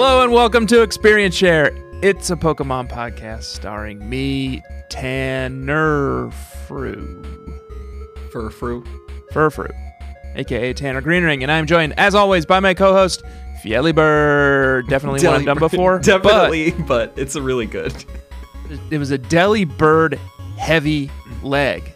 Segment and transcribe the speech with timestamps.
[0.00, 1.72] Hello and welcome to Experience Share.
[2.04, 6.30] It's a Pokemon podcast starring me, Tanner
[6.68, 7.20] Fru.
[8.30, 8.86] Furfrou.
[9.32, 9.72] Furfrou,
[10.36, 13.24] aka Tanner Greenring, and I'm joined, as always, by my co-host,
[13.60, 14.86] Fielly Bird.
[14.86, 15.98] Definitely one I've done before.
[16.04, 17.92] Definitely, but, it's a really good.
[18.92, 20.16] it was a Delibird
[20.58, 21.10] heavy
[21.42, 21.92] leg.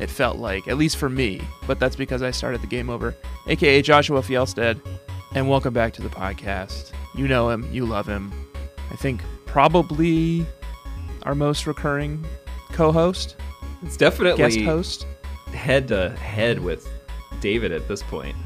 [0.00, 3.14] It felt like, at least for me, but that's because I started the game over,
[3.46, 4.80] aka Joshua Fielstead.
[5.34, 6.92] And welcome back to the podcast.
[7.14, 8.32] You know him, you love him.
[8.90, 10.46] I think probably
[11.22, 12.24] our most recurring
[12.72, 13.36] co-host,
[13.82, 15.06] It's definitely guest host.
[15.54, 16.86] head to head with
[17.40, 18.36] David at this point,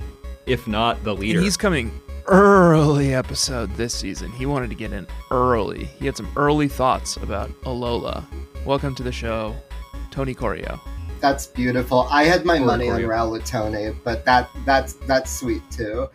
[0.47, 1.39] if not the leader.
[1.39, 4.31] And he's coming early episode this season.
[4.33, 5.85] He wanted to get in early.
[5.85, 8.25] He had some early thoughts about Alola.
[8.65, 9.57] Welcome to the show,
[10.13, 10.81] Tony Corio.
[11.21, 12.07] That's beautiful.
[12.11, 13.09] I had my Poor money on Corio.
[13.09, 16.09] Raul Tone, but that that's that's sweet too.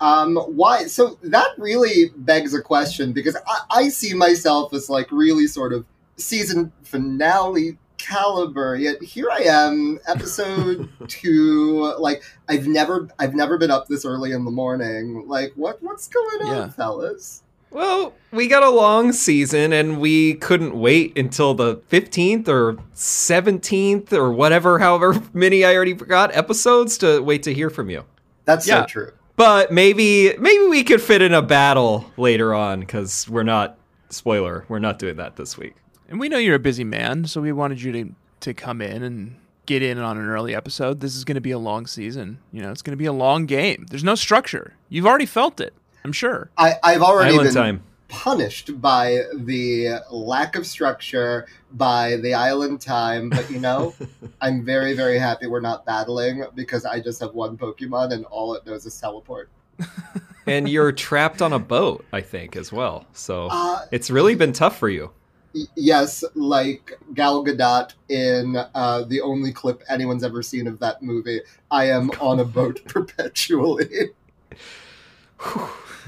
[0.00, 0.84] Um, why?
[0.86, 5.72] So that really begs a question because I, I see myself as like really sort
[5.72, 5.84] of
[6.16, 8.76] season finale caliber.
[8.76, 11.92] Yet here I am, episode two.
[11.98, 15.24] Like I've never I've never been up this early in the morning.
[15.26, 16.68] Like what what's going on, Yeah.
[16.70, 17.42] fellas?
[17.70, 24.12] well, we got a long season and we couldn't wait until the 15th or 17th
[24.12, 28.04] or whatever, however many I already forgot episodes to wait to hear from you.
[28.46, 28.82] That's Yeah.
[28.82, 29.12] so true.
[29.38, 33.78] But maybe maybe we could fit in a battle later on because we're not
[34.10, 34.64] spoiler.
[34.68, 35.76] We're not doing that this week.
[36.08, 39.04] And we know you're a busy man, so we wanted you to to come in
[39.04, 40.98] and get in on an early episode.
[40.98, 42.40] This is going to be a long season.
[42.52, 43.86] You know, it's going to be a long game.
[43.88, 44.74] There's no structure.
[44.88, 45.72] You've already felt it.
[46.04, 46.50] I'm sure.
[46.58, 47.82] I, I've already Island been time.
[48.08, 53.28] Punished by the lack of structure, by the island time.
[53.30, 53.94] But you know,
[54.40, 58.54] I'm very, very happy we're not battling because I just have one Pokemon and all
[58.54, 59.50] it knows is teleport.
[60.46, 63.06] and you're trapped on a boat, I think, as well.
[63.12, 65.10] So Uh, it's really been tough for you.
[65.54, 71.02] y- yes, like Gal Gadot in uh, the only clip anyone's ever seen of that
[71.02, 71.42] movie.
[71.70, 74.10] I am on a boat perpetually.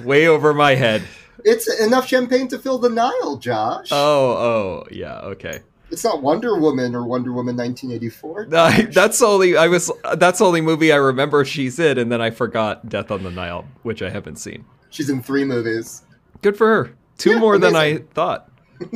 [0.02, 1.02] Way over my head.
[1.44, 3.88] It's enough champagne to fill the Nile, Josh.
[3.92, 5.60] Oh, oh, yeah, okay.
[5.90, 8.48] it's not Wonder Woman or Wonder Woman 1984.
[8.54, 9.90] I, that's only I was.
[10.16, 13.30] That's the only movie I remember she's in, and then I forgot Death on the
[13.30, 14.64] Nile, which I haven't seen.
[14.90, 16.02] She's in three movies.
[16.42, 16.94] Good for her.
[17.18, 18.46] Two Yeah, more than I thought.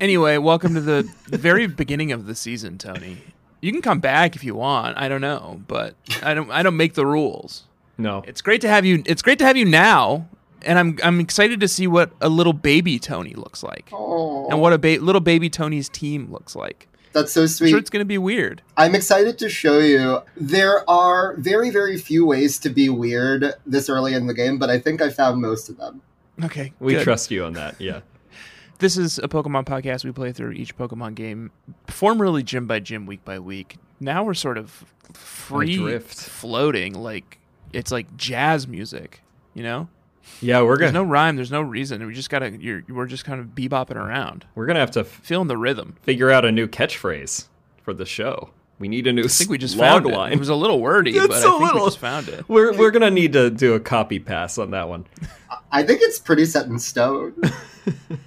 [0.00, 3.16] Anyway, welcome to the very beginning of the season, Tony.
[3.60, 4.96] You can come back if you want.
[4.96, 6.50] I don't know, but I don't.
[6.50, 7.64] I don't make the rules.
[7.98, 9.02] No, It's great to have you.
[9.06, 10.28] It's great to have you now,
[10.66, 14.60] and I'm I'm excited to see what a little baby Tony looks like, Oh, and
[14.60, 16.88] what a ba- little baby Tony's team looks like.
[17.12, 17.70] that's so I'm sweet.
[17.70, 18.60] sure it's going to be weird.
[18.76, 20.20] I'm excited to show you.
[20.36, 24.68] There are very, very few ways to be weird this early in the game, but
[24.68, 26.02] I think I found most of them.
[26.44, 27.04] Okay, we good.
[27.04, 27.80] trust you on that.
[27.80, 28.00] Yeah.
[28.78, 30.04] This is a Pokemon podcast.
[30.04, 31.50] We play through each Pokemon game,
[31.86, 33.78] formerly gym by gym, week by week.
[34.00, 34.84] Now we're sort of
[35.14, 36.14] free Adrift.
[36.14, 37.38] floating, like
[37.72, 39.22] it's like jazz music.
[39.54, 39.88] You know,
[40.40, 42.06] Yeah, we're gonna There's no rhyme, there's no reason.
[42.06, 42.50] We just gotta.
[42.50, 45.96] You're, we're just kind of bebopping around, we're gonna have to f- feeling the rhythm.
[46.02, 47.46] figure out a new catchphrase
[47.82, 48.50] for the show.
[48.78, 50.16] We need a new I think we just log found it.
[50.16, 50.32] line.
[50.34, 52.46] It was a little wordy, It's but I think little- we just found it.
[52.48, 55.06] We're we're gonna need to do a copy pass on that one.
[55.72, 57.34] I think it's pretty set in stone.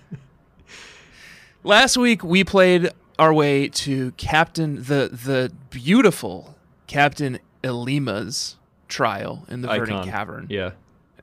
[1.64, 6.56] Last week we played our way to Captain the the beautiful
[6.88, 8.56] Captain Ilima's
[8.88, 10.48] trial in the Verdant Cavern.
[10.50, 10.72] Yeah.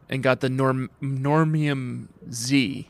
[0.09, 2.89] And got the Norm- Normium Z.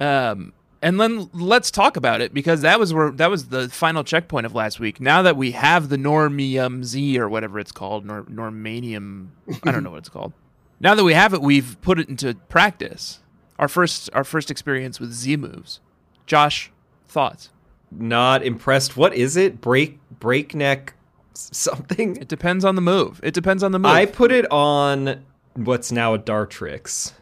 [0.00, 4.04] Um, and then let's talk about it because that was where that was the final
[4.04, 5.00] checkpoint of last week.
[5.00, 9.28] Now that we have the Normium Z or whatever it's called, Nor- Normanium,
[9.62, 10.32] I don't know what it's called.
[10.80, 13.20] Now that we have it, we've put it into practice.
[13.58, 15.80] Our first our first experience with Z moves.
[16.26, 16.70] Josh,
[17.08, 17.48] thoughts?
[17.90, 18.94] Not impressed.
[18.96, 19.60] What is it?
[19.62, 20.94] Break breakneck
[21.32, 22.16] something?
[22.16, 23.20] It depends on the move.
[23.22, 23.92] It depends on the move.
[23.92, 25.24] I put it on
[25.54, 27.12] what's now a Dartrix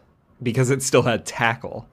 [0.42, 1.88] because it still had tackle.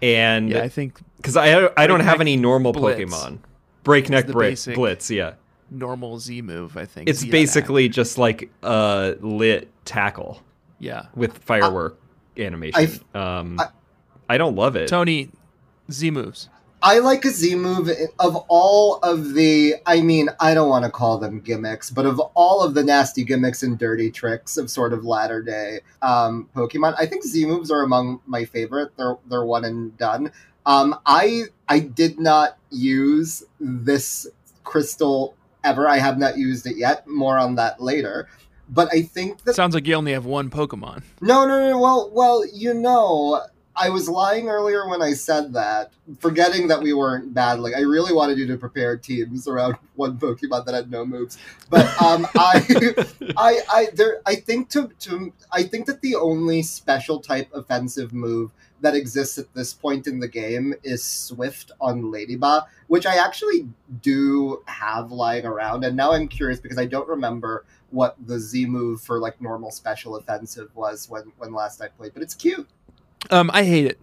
[0.00, 3.00] And yeah, I think because I I don't have any normal Blitz.
[3.00, 3.38] Pokemon.
[3.82, 4.32] Breakneck the
[4.74, 5.34] Blitz, yeah.
[5.70, 6.76] normal Z move.
[6.76, 7.32] I think It's Z attack.
[7.32, 10.42] basically just like a lit tackle
[10.78, 11.06] yeah.
[11.14, 11.98] with firework
[12.36, 13.00] animation.
[13.14, 13.68] um, I,
[14.28, 14.88] I- don't love it.
[14.88, 15.30] Tony,
[15.90, 16.50] Z moves.
[16.82, 17.90] I like a Z move
[18.20, 19.74] of all of the.
[19.86, 23.24] I mean, I don't want to call them gimmicks, but of all of the nasty
[23.24, 27.70] gimmicks and dirty tricks of sort of latter day um, Pokemon, I think Z moves
[27.70, 28.96] are among my favorite.
[28.96, 30.30] They're they're one and done.
[30.66, 34.28] Um, I I did not use this
[34.62, 35.34] crystal
[35.64, 35.88] ever.
[35.88, 37.08] I have not used it yet.
[37.08, 38.28] More on that later.
[38.70, 41.02] But I think that Sounds like you only have one Pokemon.
[41.22, 41.78] no, no, no.
[41.80, 43.42] Well, well, you know,
[43.78, 47.74] I was lying earlier when I said that, forgetting that we weren't battling.
[47.74, 51.38] I really wanted you to prepare teams around one Pokemon that had no moves.
[51.70, 56.62] But um, I, I, I, there, I think to, to, I think that the only
[56.62, 62.02] special type offensive move that exists at this point in the game is Swift on
[62.02, 63.68] Ledyba, which I actually
[64.02, 65.84] do have lying around.
[65.84, 69.70] And now I'm curious because I don't remember what the Z move for like normal
[69.70, 72.68] special offensive was when when last I played, but it's cute.
[73.30, 73.98] Um, I hate it,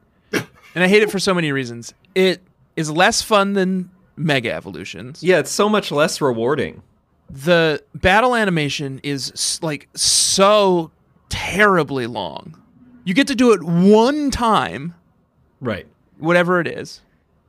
[0.75, 1.94] and I hate it for so many reasons.
[2.13, 2.41] It
[2.75, 5.23] is less fun than Mega Evolutions.
[5.23, 6.81] Yeah, it's so much less rewarding.
[7.29, 10.91] The battle animation is like so
[11.29, 12.62] terribly long.
[13.03, 14.94] You get to do it one time,
[15.61, 15.88] Right.
[16.18, 17.01] whatever it is.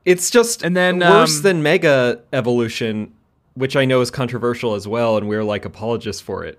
[0.05, 3.13] It's just And then, worse um, than Mega Evolution,
[3.55, 6.59] which I know is controversial as well, and we're like apologists for it.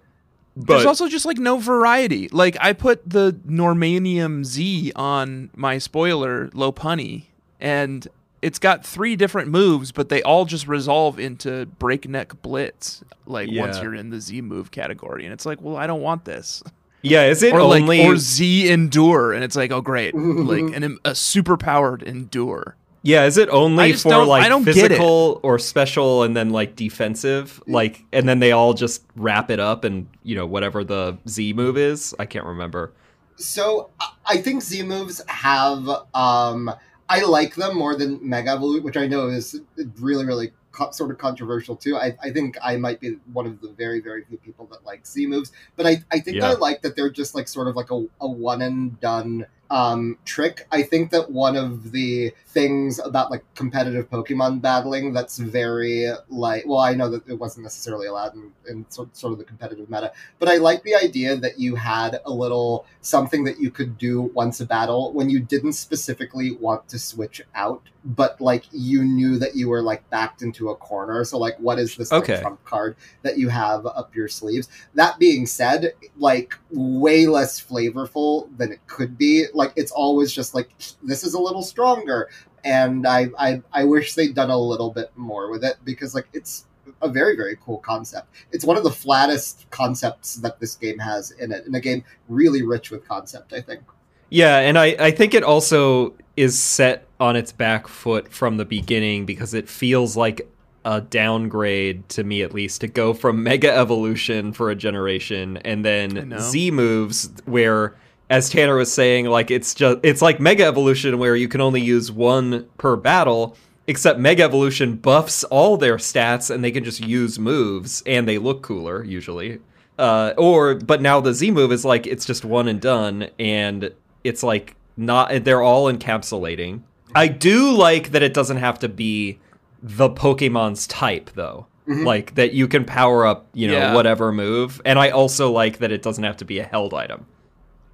[0.57, 2.29] But There's also just like no variety.
[2.29, 7.25] Like I put the Normanium Z on my spoiler Lopunny,
[7.59, 8.07] and
[8.41, 13.03] it's got three different moves, but they all just resolve into breakneck blitz.
[13.27, 16.25] Like once you're in the Z move category, and it's like, well, I don't want
[16.25, 16.63] this.
[17.03, 20.63] yeah, is it Or like only or Z endure, and it's like, oh great, like
[20.75, 22.75] an a super powered endure.
[23.07, 26.35] Yeah, is it only just for don't- like I don't get physical or special and
[26.35, 27.61] then like defensive?
[27.67, 31.53] Like and then they all just wrap it up and you know, whatever the Z
[31.53, 32.13] move is?
[32.19, 32.93] I can't remember.
[33.37, 36.69] So I- I think Z moves have um
[37.09, 39.57] I like them more than Mega Evolute, which I know is
[40.01, 41.95] really really co- sort of controversial too.
[41.95, 45.07] I, I think I might be one of the very very few people that like
[45.07, 46.49] Z moves, but I I think Yeah.
[46.49, 50.17] I like that they're just like sort of like a, a one and done um
[50.25, 50.67] trick.
[50.71, 56.65] I think that one of the things about like competitive Pokemon battling that's very like
[56.65, 59.89] well I know that it wasn't necessarily allowed in, in sort, sort of the competitive
[59.89, 63.97] meta, but I like the idea that you had a little something that you could
[63.97, 69.03] do once a battle when you didn't specifically want to switch out, but like you
[69.03, 71.23] knew that you were like backed into a corner.
[71.23, 72.39] So like, what is this Okay.
[72.41, 74.67] trump card that you have up your sleeves?
[74.95, 79.45] That being said, like way less flavorful than it could be.
[79.57, 80.69] Like it's always just like
[81.03, 82.29] this is a little stronger,
[82.63, 86.27] and I I, I wish they'd done a little bit more with it because like
[86.33, 86.65] it's
[87.01, 88.27] a very very cool concept.
[88.51, 92.03] It's one of the flattest concepts that this game has in it, in a game
[92.29, 93.53] really rich with concept.
[93.53, 93.81] I think.
[94.29, 98.65] Yeah, and I, I think it also is set on its back foot from the
[98.65, 100.49] beginning because it feels like
[100.83, 105.83] a downgrade to me at least to go from Mega Evolution for a generation and
[105.83, 106.37] then.
[106.39, 107.95] Z moves where
[108.29, 111.81] as Tanner was saying, like it's just it's like Mega Evolution where you can only
[111.81, 113.55] use one per battle,
[113.87, 118.37] except Mega Evolution buffs all their stats and they can just use moves and they
[118.37, 119.59] look cooler usually.
[119.97, 123.91] Uh, or but now the Z move is like it's just one and done and
[124.23, 126.81] it's like not they're all encapsulating.
[127.15, 129.39] I do like that it doesn't have to be
[129.81, 131.65] the Pokemon's type though.
[131.87, 132.05] Mhm.
[132.05, 133.93] Like that you can power up, you know, Yeah.
[133.95, 134.81] whatever move.
[134.85, 137.25] And I also like that it doesn't have to be a held item.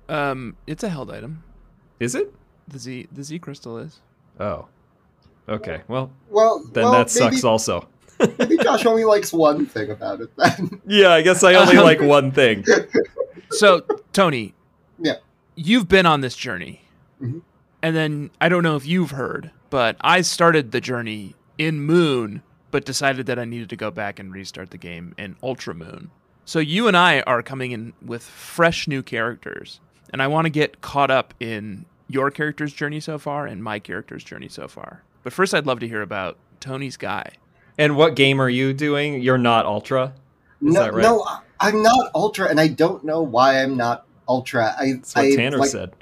[0.09, 1.43] Um, it's a held item.
[1.99, 2.33] Is it?
[2.67, 3.99] The Z the Z crystal is.
[4.39, 4.67] Oh.
[5.49, 5.81] Okay.
[5.87, 7.87] Well, Well, then well, that sucks maybe, also.
[8.39, 10.29] maybe Josh only likes one thing about it.
[10.37, 12.63] Then Yeah, I guess I only like one thing.
[13.51, 13.81] So
[14.13, 14.53] Tony,
[14.99, 15.15] Yeah.
[15.55, 16.81] you've been on this journey,
[17.21, 17.41] Mhm.
[17.81, 22.41] and then I don't know if you've heard, but I started the journey in Moon,
[22.71, 26.09] but decided that I needed to go back and restart the game in Ultra Moon.
[26.45, 29.79] So you and I are coming in with fresh new characters,
[30.13, 33.79] and I want to get caught up in your character's journey so far and my
[33.79, 35.03] character's journey so far.
[35.23, 37.31] But first, I'd love to hear about Tony's guy.
[37.77, 39.21] And what game are you doing?
[39.21, 40.13] You're not Ultra?
[40.61, 41.01] Is no, that right?
[41.01, 44.75] no, I- I'm not ultra, and I don't know why I'm not ultra.
[44.77, 45.93] I, That's what I, Tanner like, said.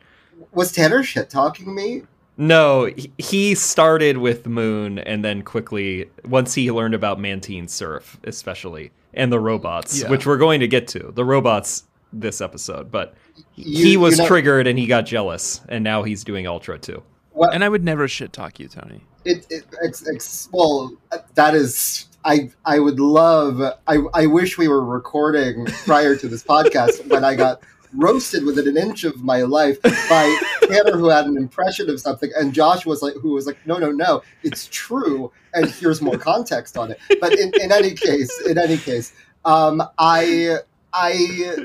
[0.53, 2.03] Was Tanner shit talking me?
[2.36, 8.20] No, he- he started with Moon and then quickly, once he learned about Mantine Surf,
[8.24, 10.10] especially, and the robots, Yeah.
[10.10, 11.12] which we're going to get to.
[11.13, 13.13] The robots this episode, but
[13.55, 16.77] You- he was you know- triggered and he got jealous, and now he's doing Ultra
[16.79, 17.03] too.
[17.33, 19.01] What, And I would never shit talk you, Tony.
[19.24, 20.93] it, it ex, ex, well
[21.36, 26.41] that is i i would love i i wish we were recording prior to this
[26.43, 27.62] podcast when i got
[27.95, 32.31] roasted within an inch of my life by Tanner who had an impression of something
[32.36, 36.17] and Josh was like who was like no no no it's true and here's more
[36.17, 39.13] context on it but in, in any case in any case
[39.45, 40.57] um I
[40.93, 41.12] I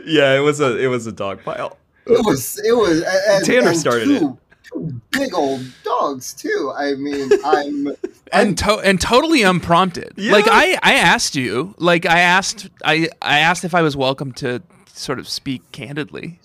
[0.06, 1.76] Yeah, it was a it was a dog pile.
[2.06, 6.94] it was it was and, Tanner and started two, two big old dogs too I
[6.94, 7.88] mean I'm
[8.32, 10.12] and to- and totally unprompted.
[10.16, 10.32] Yeah.
[10.32, 14.32] Like I I asked you, like I asked I I asked if I was welcome
[14.34, 16.40] to sort of speak candidly.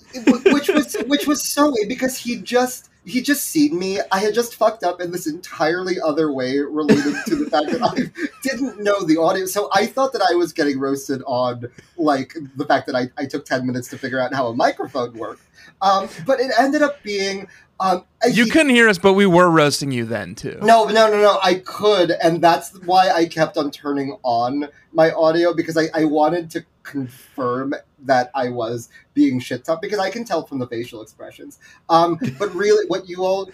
[0.46, 4.00] Which was which was so because he just he just seen me.
[4.12, 7.82] I had just fucked up in this entirely other way related to the fact that
[7.82, 9.46] I didn't know the audio.
[9.46, 11.66] So I thought that I was getting roasted on
[11.98, 15.14] like the fact that I, I took ten minutes to figure out how a microphone
[15.18, 15.42] worked.
[15.82, 17.48] Um, but it ended up being
[17.80, 20.60] um, You he- couldn't hear us, but we were roasting you then too.
[20.62, 21.40] No, no, no, no.
[21.42, 26.06] I could, and that's why I kept on turning on my audio because I, I
[26.06, 27.74] wanted to confirm
[28.06, 31.60] that I was being shit talked because I can tell from the facial expressions.
[31.90, 33.46] Um, but really, what you all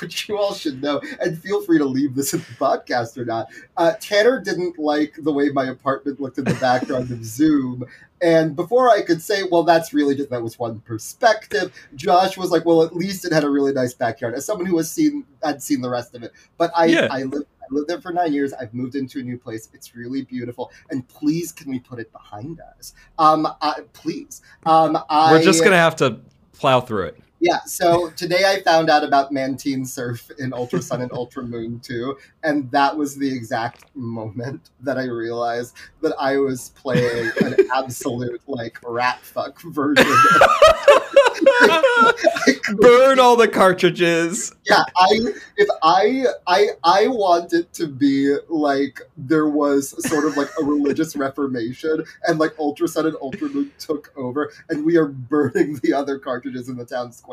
[0.00, 3.24] what you all should know, and feel free to leave this in the podcast or
[3.24, 3.48] not.
[3.76, 7.84] Uh, Tanner didn't like the way my apartment looked in the background of Zoom.
[8.22, 12.50] And before I could say, well, that's really just that was one perspective, Josh was
[12.50, 14.34] like, well, at least it had a really nice backyard.
[14.34, 17.08] As someone who has seen had seen the rest of it, but I Yeah.
[17.10, 18.52] I lived I lived there for nine years.
[18.52, 19.68] I've moved into a new place.
[19.72, 20.70] It's really beautiful.
[20.90, 22.94] And please, can we put it behind us?
[23.18, 24.42] Um, I, please.
[24.66, 26.20] Um, I, We're just gonna have to
[26.52, 27.20] plow through it.
[27.40, 31.80] Yeah, so today I found out about Mantine Surf in Ultra Sun and Ultra Moon
[31.80, 37.56] 2, and that was the exact moment that I realized that I was playing an
[37.74, 40.04] absolute like rat fuck version.
[42.76, 44.52] Burn all the cartridges.
[44.68, 45.08] yeah, I
[45.56, 50.64] if I I I want it to be like there was sort of like a
[50.64, 55.80] religious reformation and like Ultra Sun and Ultra Moon took over and we are burning
[55.82, 57.29] the other cartridges in the town square.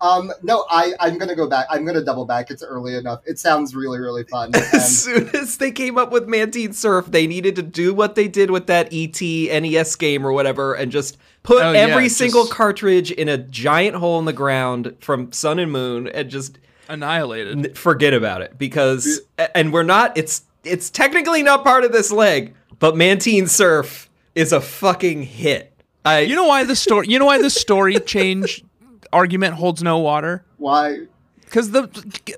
[0.00, 1.66] Um no, I I'm going to go back.
[1.70, 2.50] I'm going to double back.
[2.50, 3.20] It's early enough.
[3.24, 4.50] It sounds really really fun.
[4.72, 8.26] As soon as they came up with Mantine Surf, they needed to do what they
[8.28, 12.18] did with that ET NES game or whatever and just put Oh, yeah, every just-
[12.18, 16.58] single cartridge in a giant hole in the ground from Sun and Moon and just
[16.88, 17.66] Annihilated.
[17.66, 19.20] n- forget about it because
[19.54, 24.52] and we're not it's it's technically not part of this leg, but Mantine Surf is
[24.52, 25.70] a fucking hit.
[26.04, 27.06] I You know why the story?
[27.08, 28.64] You know why the story change
[29.12, 30.44] argument holds no water?
[30.58, 31.00] why
[31.44, 31.82] Because the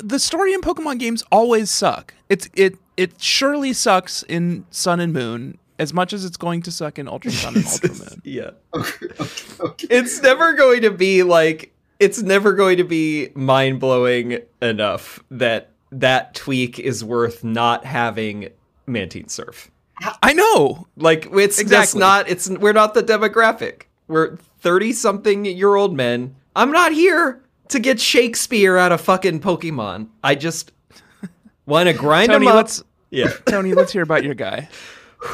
[0.03, 2.15] the story in Pokemon games always suck.
[2.29, 6.73] It's it it surely sucks in Sun and Moon as much as it's going to
[6.73, 8.21] suck in Ultra Sun and Ultra Moon.
[8.25, 8.51] yeah.
[8.75, 9.87] okay, okay, okay.
[9.91, 15.71] it's never going to be like it's never going to be mind blowing enough that
[15.93, 18.49] that tweak is worth not having
[18.87, 19.71] Mantine Surf.
[20.23, 20.87] I know.
[20.97, 22.01] Like it's just Exactly.
[22.01, 22.29] not.
[22.29, 23.83] It's we're not the demographic.
[24.09, 26.37] We're thirty something year old men.
[26.57, 30.09] I'm not here to get Shakespeare out of fucking Pokemon.
[30.25, 30.73] I just
[31.67, 32.57] want to grind Tony, them up.
[32.57, 34.69] let's Yeah, Tony, let's hear about your guy.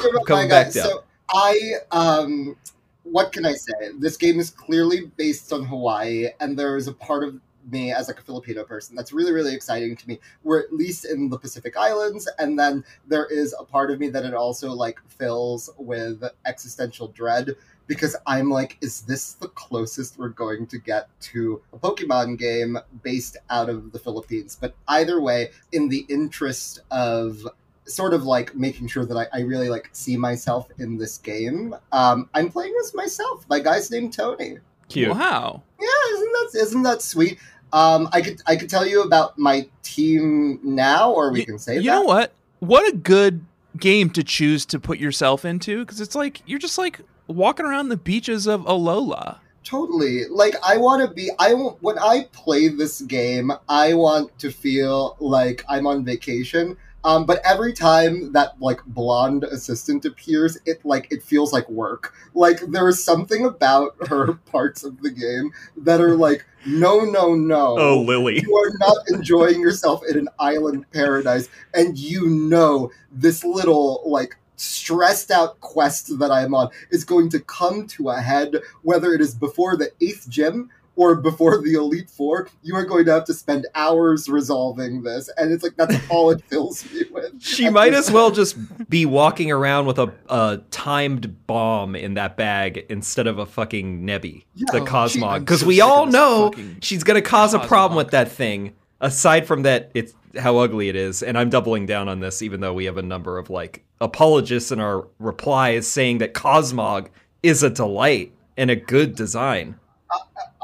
[0.04, 0.88] Yeah, Coming my guy, back down.
[0.88, 2.56] So I um
[3.02, 3.72] what can I say?
[3.98, 7.34] This game is clearly based on Hawaii, and there is a part of
[7.70, 10.18] me as like a Filipino person that's really, really exciting to me.
[10.44, 14.08] We're at least in the Pacific Islands, and then there is a part of me
[14.08, 17.54] that it also like fills with existential dread
[17.86, 22.78] because I'm like, is this the closest we're going to get to a Pokemon game
[23.02, 24.56] based out of the Philippines?
[24.60, 27.46] But either way, in the interest of
[27.86, 31.74] sort of like making sure that I, I really like see myself in this game.
[31.90, 33.44] Um, I'm playing as myself.
[33.50, 34.58] My guy's named Tony.
[34.88, 35.10] cute.
[35.10, 35.62] Wow.
[35.80, 37.38] Yeah, isn't that isn't that sweet?
[37.72, 41.58] Um, I could I could tell you about my team now, or we You- can
[41.58, 41.86] say You that.
[41.86, 42.32] know what?
[42.60, 43.44] What a good
[43.78, 47.00] game to choose to put yourself into because it's like you're just like
[47.32, 49.38] walking around the beaches of Alola.
[49.64, 50.26] Totally.
[50.26, 51.30] Like I want to be.
[51.38, 56.76] I when I play this game, I want to feel like I'm on vacation.
[57.04, 62.14] Um, but every time that like blonde assistant appears, it like it feels like work.
[62.34, 67.34] Like there is something about her parts of the game that are like, no, no,
[67.34, 67.76] no.
[67.78, 68.40] Oh, Lily.
[68.40, 74.36] you are not enjoying yourself in an island paradise and you know this little like
[74.62, 79.20] stressed out quest that i'm on is going to come to a head whether it
[79.20, 83.24] is before the eighth gym or before the elite four you are going to have
[83.24, 87.70] to spend hours resolving this and it's like that's all it fills me with She
[87.70, 88.56] might as well just
[88.88, 94.02] be walking around with a, a timed bomb in that bag instead of a fucking
[94.06, 94.66] Nebby, Yeah.
[94.70, 95.40] the Cosmog.
[95.40, 98.74] Because we all know fucking she's going to cause a problem with that thing.
[99.00, 101.22] Aside from that, it's how ugly it is.
[101.22, 104.72] And I'm doubling down on this, even though we have a number of like apologists
[104.72, 107.08] in our replies saying that Cosmog
[107.42, 109.78] is a delight and a good design.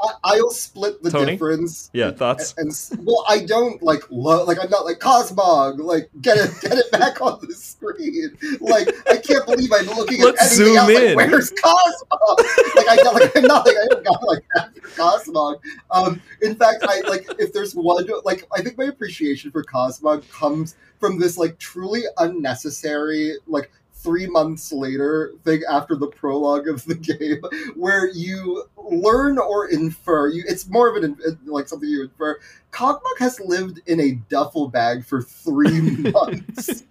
[0.03, 1.31] I, i'll split the Tony?
[1.33, 2.53] difference Yeah, thoughts?
[2.57, 5.79] and s- well, I don't like love like I'm not like Cosmog.
[5.79, 8.37] Like get it, get it back on the screen.
[8.61, 10.89] Like I can't believe I'm looking Let's at anything zoom else.
[10.91, 11.15] in.
[11.15, 12.75] Like, Where's Cosmog?
[12.75, 15.59] like I don't like I'm not like I don't got like that for Cosmog.
[15.91, 20.29] Um, in fact, I like if there's one like I think my appreciation for Cosmog
[20.31, 26.83] comes from this like truly unnecessary like three months later thing after the prologue of
[26.85, 27.41] the game
[27.75, 32.39] where you learn or infer you it's more of an like something you infer
[32.71, 36.83] Cogmog has lived in a duffel bag for three months,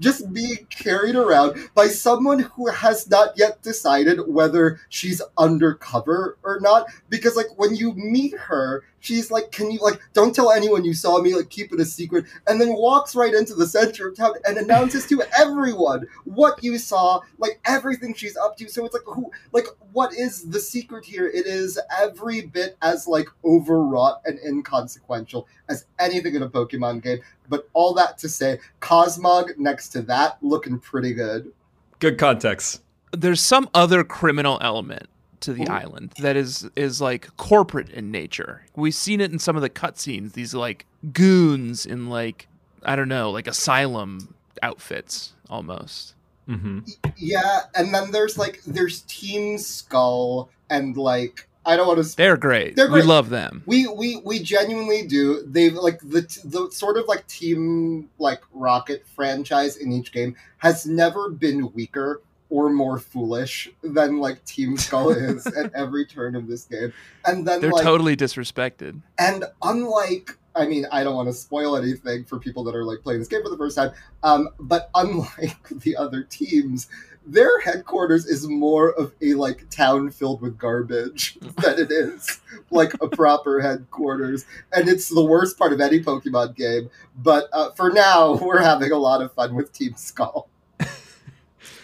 [0.00, 6.58] just being carried around by someone who has not yet decided whether she's undercover or
[6.60, 6.86] not.
[7.08, 10.94] Because, like, when you meet her, she's like, "Can you like don't tell anyone you
[10.94, 11.34] saw me?
[11.34, 14.56] Like, keep it a secret." And then walks right into the center of town and
[14.56, 18.68] announces to everyone what you saw, like everything she's up to.
[18.68, 21.26] So it's like, who, like, what is the secret here?
[21.26, 25.25] It is every bit as like overwrought and inconsequential
[25.68, 27.18] as anything in a Pokemon game.
[27.48, 31.52] But all that to say, Cosmog next to that looking pretty good.
[31.98, 32.82] Good context.
[33.12, 35.08] There's some other criminal element
[35.40, 35.72] to the Ooh.
[35.72, 38.62] island that is is like corporate in nature.
[38.74, 40.32] We've seen it in some of the cutscenes.
[40.32, 42.48] These like goons in like
[42.82, 46.14] I don't know, like asylum outfits almost.
[46.48, 46.80] Mm-hmm.
[47.16, 52.36] Yeah, and then there's like there's Team Skull and like I don't want to They're
[52.36, 52.76] great.
[52.76, 53.62] They're We love them.
[53.66, 55.42] We we we genuinely do.
[55.44, 60.86] They've like the the sort of like team like Rocket franchise in each game has
[60.86, 66.46] never been weaker or more foolish than like Team Skull is at every turn of
[66.46, 66.92] this game.
[67.24, 69.02] And then They're like totally disrespected.
[69.18, 73.02] and unlike I mean, I don't want to spoil anything for people that are like
[73.02, 73.92] playing this game for the first time.
[74.22, 76.88] Um, but unlike the other teams,
[77.26, 82.40] their headquarters is more of a like town filled with garbage than it is
[82.70, 84.44] like a proper headquarters.
[84.72, 86.88] And it's the worst part of any Pokemon game.
[87.22, 90.48] But uh, for now, we're having a lot of fun with Team Skull.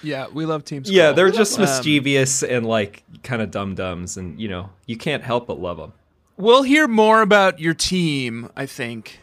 [0.04, 0.96] Yeah, we love Team Skull.
[0.96, 4.96] Yeah, they're just Um, mischievous and like kind of dumb dumbs and you know you
[4.96, 5.92] can't help but love them.
[6.36, 9.20] We'll hear more about your team, I think,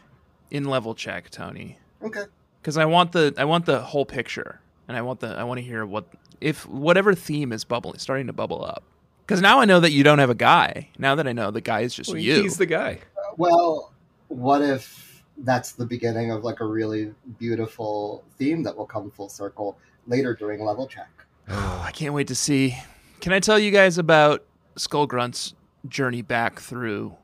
[0.51, 1.79] in level check, Tony.
[2.01, 2.23] Okay.
[2.61, 5.59] because I want the I want the whole picture, and I want the I want
[5.59, 6.05] to hear what
[6.41, 8.83] if whatever theme is bubbling starting to bubble up.
[9.21, 10.89] Because now I know that you don't have a guy.
[10.97, 12.41] Now that I know the guy is just Well, you.
[12.41, 12.99] He's the guy.
[13.37, 13.93] Well,
[14.29, 19.29] what if that's the beginning of like a really beautiful theme that will come full
[19.29, 21.09] circle later during level check?
[21.47, 22.75] Oh, I can't wait to see.
[23.21, 24.43] Can I tell you guys about
[24.75, 25.53] Skull Grunt's
[25.87, 27.15] journey back through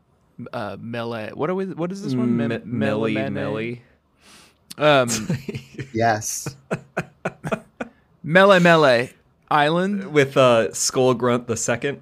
[0.54, 1.32] uh, melee?
[1.34, 1.66] What are we?
[1.66, 2.38] What is this one?
[2.38, 3.34] Me- M- Melly, Melemene?
[3.34, 3.82] Melly.
[4.78, 5.10] Um,
[5.94, 6.56] Yes.
[8.26, 9.14] Melemele
[9.52, 10.12] Island.
[10.12, 12.02] With uh, Skull Grunt the second,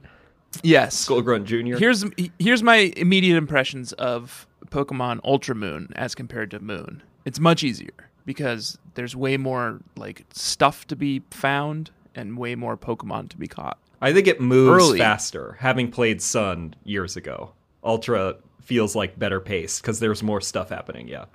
[0.62, 0.96] Yes.
[0.96, 1.78] Skull Grunt Junior.
[1.78, 2.06] Here's
[2.40, 7.02] here's my immediate impressions of Pokemon Ultra Moon as compared to Moon.
[7.26, 12.78] It's much easier because there's way more like stuff to be found and way more
[12.78, 13.78] Pokemon to be caught.
[14.02, 15.00] I think it moves Early.
[15.00, 15.58] faster.
[15.60, 17.52] Having played Sun years ago,
[17.84, 21.08] Ultra feels like better paced because there's more stuff happening.
[21.08, 21.26] Yeah.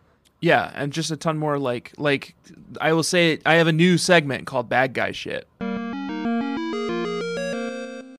[0.41, 2.35] Yeah, and just a ton more like like
[2.81, 5.49] I will say I have a new segment called Bad Guy Shit.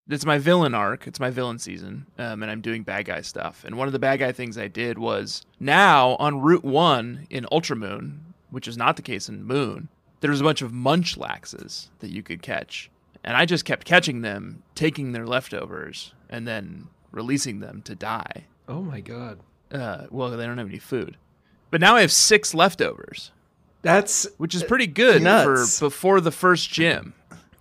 [0.09, 1.05] It's my villain arc.
[1.05, 3.63] It's my villain season, um, and I'm doing bad guy stuff.
[3.63, 7.45] And one of the bad guy things I did was now on Route One in
[7.51, 8.17] Ultramoon,
[8.49, 9.87] which is not the case in Moon.
[10.21, 12.89] There's a bunch of Munchlaxes that you could catch,
[13.23, 18.45] and I just kept catching them, taking their leftovers, and then releasing them to die.
[18.67, 19.39] Oh my god.
[19.71, 21.17] Uh, well, they don't have any food,
[21.71, 23.31] but now I have six leftovers
[23.81, 25.79] That's which is pretty good Nuts.
[25.79, 27.13] for before the first gym.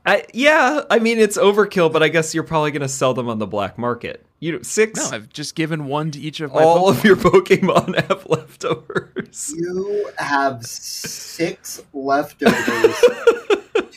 [0.06, 0.84] I, yeah.
[0.88, 3.76] I mean, it's overkill, but I guess you're probably gonna sell them on the black
[3.76, 4.24] market.
[4.40, 5.10] You know, six.
[5.10, 6.98] No, I've just given one to each of my all Pokemon.
[6.98, 9.54] of your Pokemon have leftovers.
[9.56, 12.54] You have six leftovers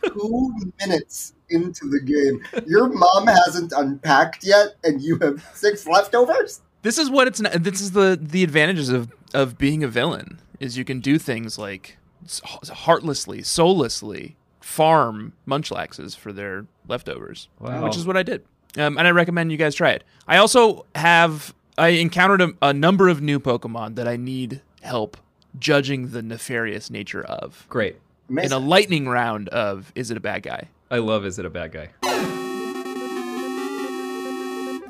[0.03, 2.43] two minutes into the game.
[2.67, 6.61] Your mom hasn't unpacked yet, and you have six leftovers?
[6.81, 7.39] This is what it's.
[7.39, 11.17] Not, this is the the advantages of of being a villain is you can do
[11.17, 11.97] things like
[12.45, 17.83] heartlessly, soullessly farm Munchlaxes for their leftovers, Wow.
[17.83, 18.43] which is what I did.
[18.77, 20.03] Um, and I recommend you guys try it.
[20.27, 25.17] I also have I encountered a, a number of new Pokemon that I need help
[25.59, 27.65] judging the nefarious nature of.
[27.69, 27.97] Great.
[28.29, 30.69] In a lightning round of is it a bad guy?
[30.89, 31.89] I love Is It a Bad Guy?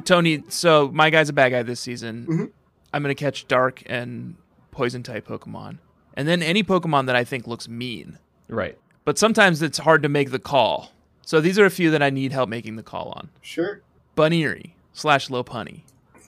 [0.04, 2.26] Tony, so my guy's a bad guy this season.
[2.28, 2.52] Mhm.
[2.94, 4.36] I'm gonna catch dark and
[4.72, 5.80] poison type Pokemon,
[6.16, 8.18] and then any Pokemon that I think looks mean.
[8.48, 8.78] Right.
[9.06, 10.92] But sometimes it's hard to make the call.
[11.24, 13.30] So these are a few that I need help making the call on.
[13.42, 13.82] Sure.
[14.16, 15.82] Buneary slash Lopunny.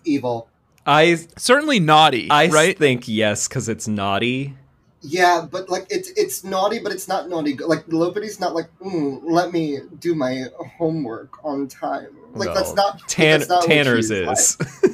[0.06, 0.48] Evil.
[0.86, 2.78] I Certainly naughty, I right?
[2.78, 4.56] think yes because it's naughty.
[5.02, 7.56] Yeah, but like it's it's naughty, but it's not naughty.
[7.58, 10.46] Like Lopunny's not like, mm, let me do my
[10.78, 12.08] homework on time.
[12.34, 14.70] Like that's not Tan- that's not Tanner's she's like.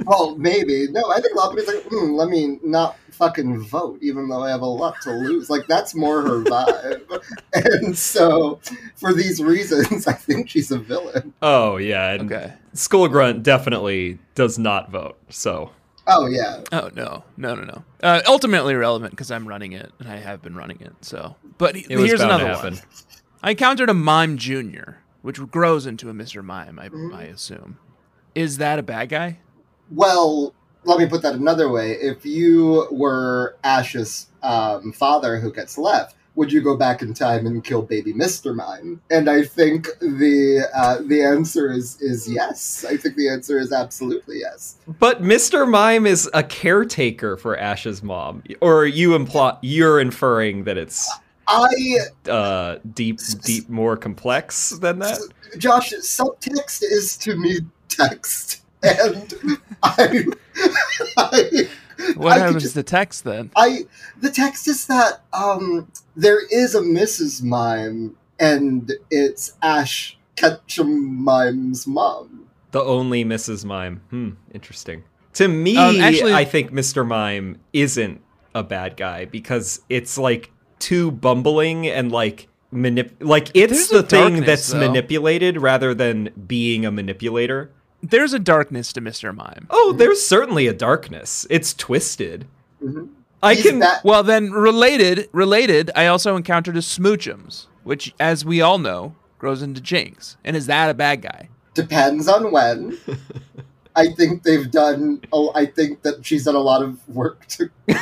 [0.00, 0.06] is.
[0.06, 1.10] Well, maybe no.
[1.10, 4.66] I think Lopunny's like, mm, let me not fucking vote, even though I have a
[4.66, 5.50] lot to lose.
[5.50, 7.22] Like that's more her vibe.
[7.54, 8.60] and so,
[8.96, 11.32] for these reasons, I think she's a villain.
[11.42, 12.52] Oh yeah, and Okay.
[12.74, 15.18] Skullgrunt definitely does not vote.
[15.28, 15.70] So
[16.06, 17.84] Oh yeah, Oh no, no, no, no.
[18.02, 20.92] Uh, ultimately irrelevant because I'm running it and I have been running it.
[21.02, 22.80] So, but he- it here's another one.
[23.42, 26.42] I encountered a mime junior, which grows into a Mr.
[26.44, 26.78] Mime.
[26.78, 27.14] I, Mhm.
[27.14, 27.78] I assume.
[28.34, 29.38] Is that a bad guy?
[29.90, 31.92] Well, let me put that another way.
[31.92, 37.46] If you were Ash's um, father who gets left, would you go back in time
[37.46, 38.54] and kill baby Mr.
[38.54, 39.00] Mime?
[39.10, 42.84] And I think the uh, the answer is is yes.
[42.88, 44.76] I think the answer is absolutely yes.
[44.98, 45.68] But Mr.
[45.68, 51.10] Mime is a caretaker for Ash's mom, or you imply you're inferring that it's
[51.50, 51.98] I
[52.28, 55.18] uh, deep, deep, more complex than that.
[55.58, 59.34] Josh, subtext is to me text, and
[59.82, 60.24] I,
[61.16, 61.68] I,
[62.16, 63.50] What I happens just- to text then?
[63.56, 63.86] I
[64.20, 67.42] the text is that um there is a Mrs.
[67.42, 72.46] Mime, and it's Ash Ketchum Mime's mom.
[72.72, 73.64] The only Mrs.
[73.64, 74.00] Mime.
[74.10, 75.04] Hmm, interesting.
[75.34, 77.06] To me, Um, actually- I think Mr.
[77.06, 78.20] Mime isn't
[78.54, 84.20] a bad guy because it's like too bumbling and like manip like it's the thing
[84.36, 84.78] darkness, that's though.
[84.80, 87.70] manipulated rather than being a manipulator.
[88.02, 89.34] There's a darkness to Mr.
[89.34, 89.66] Mime.
[89.70, 91.46] Oh, there's certainly a darkness.
[91.50, 92.46] It's twisted.
[92.82, 93.08] Mhm.
[93.42, 95.90] I He's can that- Well, then related, related.
[95.94, 100.36] I also encountered a Smoochums, which, as we all know, grows into Jinx.
[100.44, 101.48] And is that a bad guy?
[101.72, 102.98] depends on when.
[103.96, 105.22] I think they've done.
[105.32, 107.96] Oh, I think that she's done a lot of work to grow.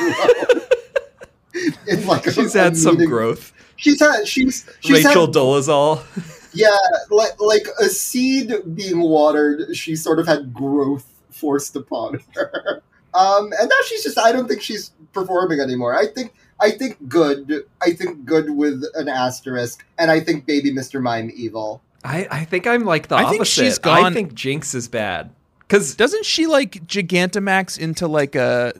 [1.87, 3.53] in like a- she's a had some meaning- growth.
[3.75, 4.27] She's had.
[4.27, 4.65] She's.
[4.81, 6.01] she's Rachel had, Dolezal.
[6.53, 6.69] Yeah,
[7.09, 12.81] like like a seed being watered, she sort of had growth forced upon her.
[13.13, 15.95] Um, and now she's just I don't think she's performing anymore.
[15.95, 17.63] I think I think good.
[17.81, 21.01] I think good with an asterisk, and I think baby Mr.
[21.01, 21.81] Mime evil.
[22.03, 23.31] I, I think I'm like the I opposite.
[23.31, 25.31] think she's I gone- think Jinx is bad.
[25.59, 28.73] Because Doesn't she like Gigantamax into like a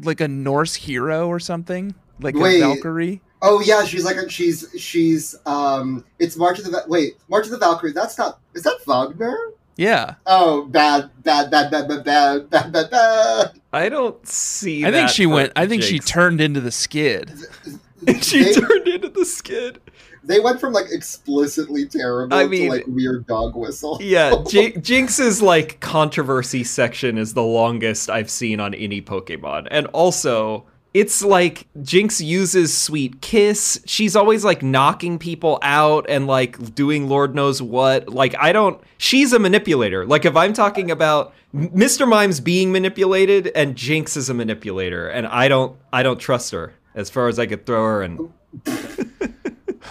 [0.00, 1.94] like a Norse hero or something?
[2.20, 2.60] Like Wait.
[2.60, 3.20] a Valkyrie?
[3.46, 7.50] Oh yeah, she's like a, she's she's um it's March of the wait March of
[7.50, 7.92] the Valkyrie.
[7.92, 9.36] That's not is that Wagner?
[9.76, 10.14] Yeah.
[10.24, 13.60] Oh bad bad bad bad bad bad bad bad bad.
[13.70, 17.32] I don't see I think that she went I think she turned into the skid.
[18.22, 19.78] she they, turned into the skid.
[20.22, 23.98] they went from like explicitly terrible I mean- to like weird dog whistle.
[24.00, 29.68] Yeah, J- Jinx's like controversy section is the longest I've seen on any Pokemon.
[29.70, 33.80] And also, it's like Jinx uses Sweet Kiss.
[33.84, 38.08] She's always like knocking people out and like doing Lord knows what.
[38.08, 38.80] Like, I don't.
[38.96, 40.06] She's a manipulator.
[40.06, 42.08] Like, if I'm talking about Mr.
[42.08, 46.74] Mime's being manipulated and Jinx is a manipulator, and I don't, I don't trust her
[46.94, 48.02] as far as I could throw her.
[48.02, 48.18] And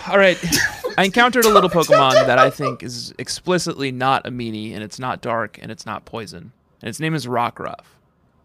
[0.08, 0.38] All right.
[0.98, 5.00] I encountered a little Pokemon that I think is explicitly not a meanie and it's
[5.00, 6.54] not dark and it's not poison.
[6.82, 7.86] And its name is Rockruff.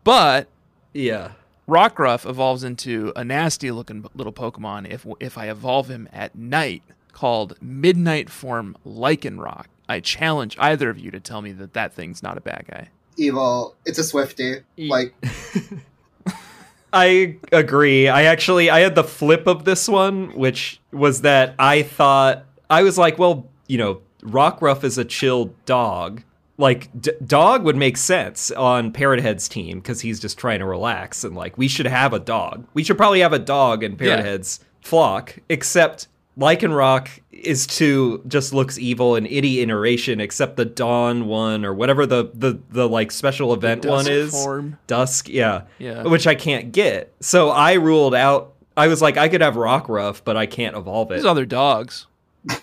[0.03, 0.49] But
[0.93, 1.33] yeah,
[1.69, 6.83] Rockruff evolves into a nasty looking little Pokemon if if I evolve him at night
[7.13, 9.67] called Midnight Form Lycanroc.
[9.89, 12.89] I challenge either of you to tell me that that thing's not a bad guy.
[13.17, 13.75] Evil.
[13.85, 14.57] It's a Swifty.
[14.77, 15.15] Ye- Like
[16.93, 18.09] I agree.
[18.09, 22.83] I actually I had the flip of this one, which was that I thought I
[22.83, 26.23] was like, well, you know, Rockruff is a chill dog.
[26.61, 30.65] Like D- dog would make sense on Parrot Head's team because he's just trying to
[30.67, 32.67] relax and like we should have a dog.
[32.75, 34.65] We should probably have a dog in Parrot Yeah.
[34.81, 35.39] Flock.
[35.49, 41.73] Except Lycanroc is too just looks evil in any iteration except the Dawn one or
[41.73, 44.33] whatever the the the like special event one is.
[44.33, 44.79] form.
[44.89, 46.03] Dusk, yeah Yeah.
[46.03, 47.15] which I can't get.
[47.21, 48.55] So I ruled out.
[48.77, 51.15] I was like, I could have Rockruff, but I can't evolve it.
[51.15, 52.08] There's other dogs.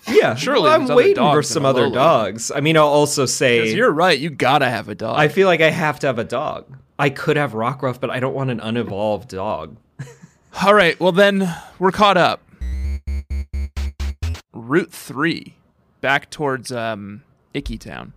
[0.08, 2.52] Yeah, surely I'm waiting for some other dogs.
[2.52, 4.18] I mean, I'll also say you're right.
[4.18, 5.18] You gotta have a dog.
[5.20, 6.78] I feel like I have to have a dog.
[6.98, 9.76] I could have Rockruff, but I don't want an unevolved dog.
[10.64, 10.98] All right.
[11.00, 12.42] Well, then we're caught up.
[14.54, 15.56] Route three,
[16.02, 18.14] back towards um, Iki Town.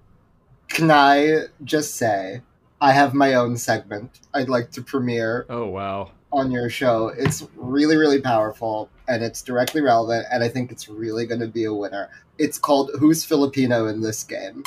[0.69, 2.43] can I just say
[2.81, 6.13] I have my own segment I'd like to premiere Oh wow.
[6.33, 7.09] on your show.
[7.09, 11.49] It's really, really powerful and it's directly relevant, and I think it's really going to
[11.49, 12.09] be a winner.
[12.39, 14.63] It's called Who's Filipino in This Game?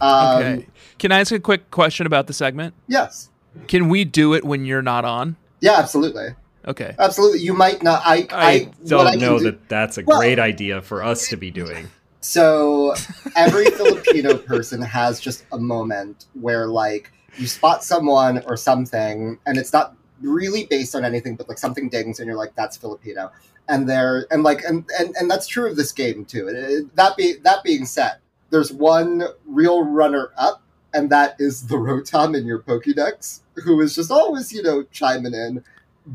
[0.00, 0.66] Um, Okay.
[0.98, 2.74] Can I ask a quick question about the segment?
[2.86, 3.30] Yes.
[3.68, 5.36] Can we do it when you're not on?
[5.60, 6.28] Yeah, absolutely.
[6.66, 6.94] Okay.
[6.98, 7.40] Absolutely.
[7.40, 8.02] You might not.
[8.04, 11.02] I, I, I, don't I can know do- that that's a Well- great idea for
[11.02, 11.88] us to be doing.
[12.22, 12.94] So
[13.34, 19.56] every Filipino person has just a moment where, like, you spot someone or something, and
[19.56, 23.30] it's not really based on anything, but like something dings, and you're like, "That's Filipino,"
[23.68, 26.48] and they're and like and and, and that's true of this game too.
[26.48, 28.16] It- it- that be that being said,
[28.50, 30.62] there's one real runner up,
[30.94, 35.34] and that is the Rotom in your Pokédex, who is just always you know chiming
[35.34, 35.64] in.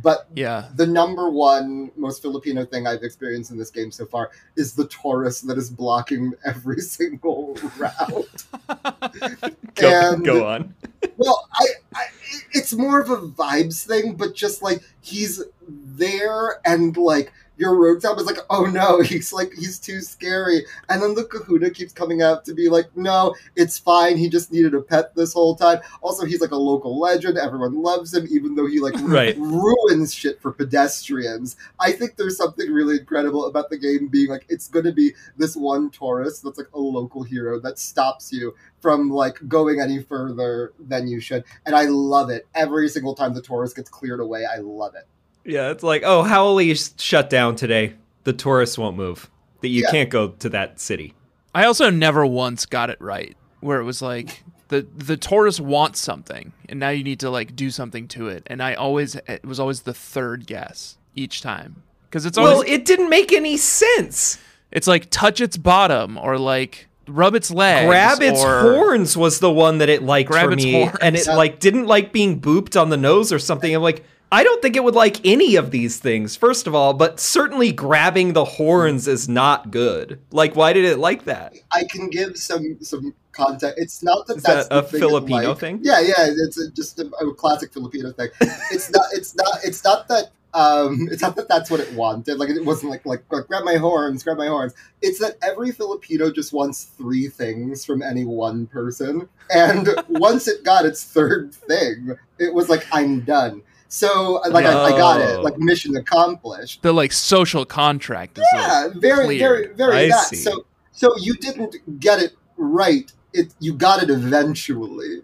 [0.02, 0.68] But Yeah.
[0.76, 4.86] the number one most Filipino thing I've experienced in this game so far is the
[4.88, 8.46] Tauros that is blocking every single route.
[9.76, 10.74] Go, And- go on.
[11.18, 12.04] well, I, I,
[12.52, 18.18] it's more of a vibes thing, but just like he's there and like your Rotom
[18.20, 22.22] is like, oh no, he's like he's too scary, and then the Kahuna keeps coming
[22.22, 24.18] out to be like, no, it's fine.
[24.18, 25.80] He just needed a pet this whole time.
[26.02, 27.38] Also, he's like a local legend.
[27.38, 29.38] Everyone loves him, even though he like Right.
[29.38, 31.56] ruins shit for pedestrians.
[31.80, 35.14] I think there's something really incredible about the game being like it's going to be
[35.38, 40.02] this one Tauros that's like a local hero that stops you from like going any
[40.02, 41.44] further than you should.
[41.66, 42.48] And I love it.
[42.54, 45.08] Every single time the Tauros gets cleared away, I love it.
[45.46, 47.94] Yeah, it's like, oh, Hau'oli's shut down today.
[48.24, 49.30] The tourists won't move.
[49.62, 49.92] That you Yeah.
[49.92, 51.14] can't go to that city.
[51.54, 56.00] I also never once got it right where it was like the the Tauros wants
[56.02, 59.46] something and now you need to like do something to it and I always it
[59.46, 61.82] was always the third guess each time
[62.12, 64.38] cuz it's always Well, it didn't make any sense.
[64.72, 69.40] it's like touch its bottom or like rub its legs Grab its or- horns was
[69.40, 70.98] the one that it liked Grab for its me, horns.
[71.02, 73.74] and it like didn't like being booped on the nose or something.
[73.74, 74.04] I'm like,
[74.36, 76.36] I don't think it would like any of these things.
[76.36, 80.20] First of all, but certainly grabbing the horns is not good.
[80.30, 81.56] Like, why did it like that?
[81.72, 83.76] I can give some some context.
[83.78, 85.80] It's not that Is that's that a thing Filipino thing?
[85.82, 88.28] Yeah, yeah, it's a, just a, a classic Filipino thing.
[88.72, 89.06] It's not.
[89.14, 89.60] It's not.
[89.64, 90.32] It's not that.
[90.54, 92.38] Um, it's not that that's what it wanted.
[92.38, 94.74] Like it wasn't like, like like grab my horns, grab my horns.
[95.02, 100.66] It's that every Filipino just wants three things from any one person, and once it
[100.66, 103.62] got its third thing, it was like I'm done.
[103.96, 106.82] So uh, like I, I got it, like mission accomplished.
[106.82, 109.40] the like social contract is like, Yeah, very, clear.
[109.40, 110.26] very, very I that.
[110.26, 110.36] see.
[110.36, 113.10] So, so you didn't get it right.
[113.32, 115.22] It you got it eventually.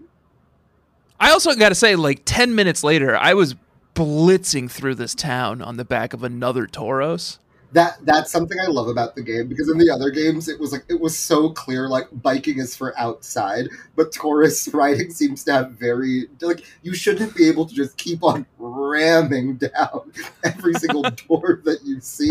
[1.19, 3.55] I also got to say, like 10 minutes later, I was
[3.93, 7.39] blitzing through this town on the back of another Tauros.
[7.73, 10.73] That that's something I love about the game because in the other games it was
[10.73, 15.53] like it was so clear like biking is for outside, but Tauros riding seems to
[15.53, 20.11] have very like you shouldn't be able to just keep on ramming down
[20.43, 22.29] every single door that you see.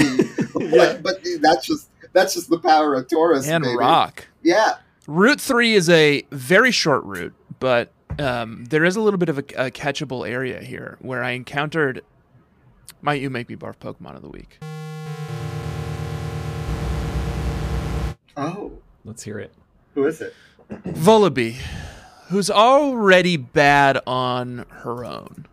[0.55, 3.77] Like, but that's just that's just the power of Tauros and baby.
[3.77, 4.27] rock.
[4.43, 4.75] Yeah,
[5.07, 9.39] Route 3 is a very short route, but um, there is a little bit of
[9.39, 12.05] a, a catchable area here where I encountered.
[13.03, 14.59] Might you make me barf Pokemon of the week?
[18.41, 18.73] Oh,
[19.05, 19.53] Let's hear it.
[19.95, 20.35] who is it?
[20.71, 21.57] Vullaby,
[22.29, 25.47] who's already bad on her own.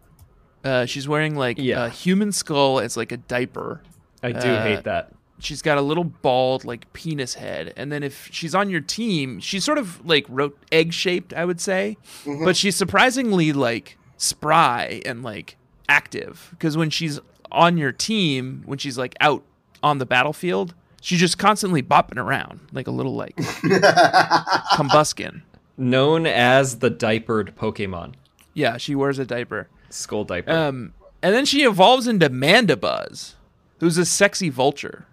[0.64, 1.86] Uh, she's wearing like Yeah.
[1.86, 3.82] a human skull as like a diaper.
[4.24, 5.12] I do Uh, hate that.
[5.40, 9.40] she's got a little bald like penis head and then if she's on your team
[9.40, 11.96] she's sort of like ro- egg shaped i would say
[12.26, 12.44] Mhm.
[12.44, 15.56] but she's surprisingly like spry and like
[15.88, 17.20] active because when she's
[17.52, 19.44] on your team when she's like out
[19.84, 23.36] on the battlefield she's just constantly bopping around like a little like
[24.74, 25.42] Combusken
[25.80, 28.14] Known as the diapered Pokemon.
[28.54, 30.52] yeah she wears a diaper Skull diaper.
[30.52, 33.34] um and then she evolves into mandibuzz
[33.80, 35.06] who's a sexy vulture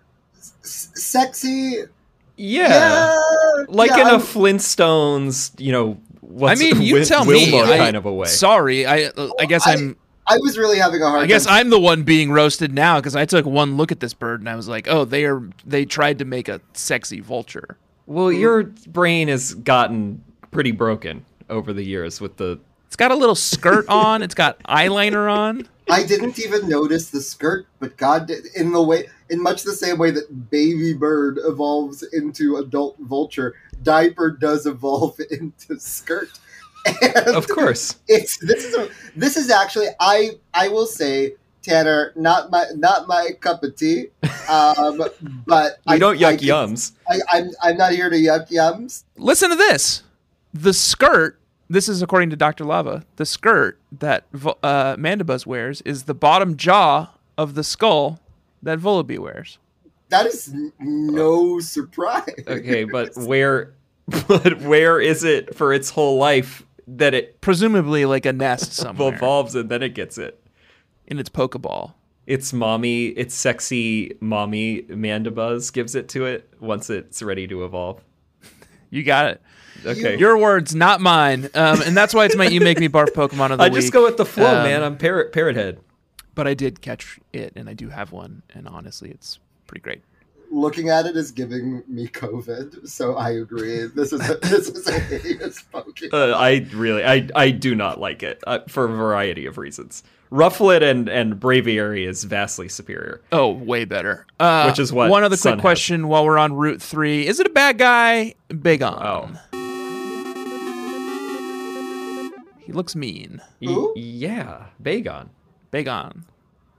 [0.62, 1.82] S- sexy.
[2.36, 2.68] yeah.
[2.68, 7.24] Yeah, Like yeah, in a I'm- Flintstones, you know, what's I mean, you Wil- tell
[7.26, 7.52] me.
[7.52, 8.26] Wilma I- kind of a way.
[8.28, 11.18] Sorry, I I guess I- I'm I was really having a hard.
[11.18, 11.24] Time.
[11.24, 11.54] I guess time.
[11.54, 14.48] I'm the one being roasted now because I took one look at this bird and
[14.48, 17.76] I was like, oh, they are they tried to make a sexy vulture.
[18.06, 18.38] Well, hmm.
[18.38, 22.58] your brain has gotten pretty broken over the years with the.
[22.86, 24.22] It's got a little skirt on.
[24.22, 25.68] It's got eyeliner on.
[25.90, 29.72] I didn't even notice the skirt, but God, did- in the way, in much the
[29.72, 36.30] same way that baby bird evolves into adult vulture, diaper does evolve into skirt.
[36.86, 37.96] And Of course.
[38.08, 43.06] it's this is a, this is actually I I will say Tanner not my not
[43.08, 44.08] my cup of tea,
[44.48, 44.98] um,
[45.46, 46.92] but We I don't yuck can- yums.
[47.08, 49.04] I, I'm I'm not here to yuck yums.
[49.16, 50.02] Listen to this.
[50.52, 51.40] The skirt.
[51.70, 52.64] This is according to Dr.
[52.64, 53.04] Lava.
[53.16, 58.20] The skirt that uh, Mandibuzz wears is the bottom jaw of the skull
[58.62, 59.58] that Vullaby wears.
[60.10, 62.28] That is no surprise.
[62.46, 63.72] Okay, but where,
[64.28, 69.14] but where is it for its whole life that it Presumably, like a nest somewhere
[69.14, 70.40] evolves and then it gets it?
[71.06, 71.92] in its Pokeball.
[72.26, 78.00] Its mommy, its sexy mommy Mandibuzz gives it to it once it's ready to evolve.
[78.88, 79.42] You got it.
[79.84, 80.16] Okay.
[80.18, 81.50] Your words, not mine.
[81.54, 83.74] Um, and that's why it's my You Make Me Barf Pokemon of the I week.
[83.80, 84.82] just go with the flow, Um, man.
[84.82, 85.80] I'm parrot parrot head.
[86.34, 90.02] But I did catch it, and I do have one, and honestly, it's pretty great.
[90.54, 93.86] Looking at it is giving me COVID, so I agree.
[93.88, 96.12] This is a, this is a hideous Pokemon.
[96.14, 100.04] Uh, I really, I, I do not like it uh, for a variety of reasons.
[100.30, 103.20] Rufflet and and Braviary is vastly superior.
[103.32, 104.26] Oh, way better.
[104.38, 105.62] Uh, Which is what one other Sun quick has.
[105.62, 108.34] question while we're on Route Three: Is it a bad guy?
[108.62, 109.02] Big on.
[109.04, 109.58] Oh.
[112.60, 113.40] he looks mean.
[113.60, 113.92] Y- Who?
[113.96, 115.30] yeah, Bagon.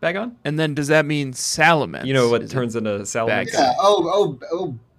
[0.06, 0.36] Big on.
[0.46, 2.06] And then does that mean Salamence?
[2.06, 3.52] You know what turns into salamander?
[3.52, 3.74] Bag- Yeah.
[3.80, 4.48] Oh, oh,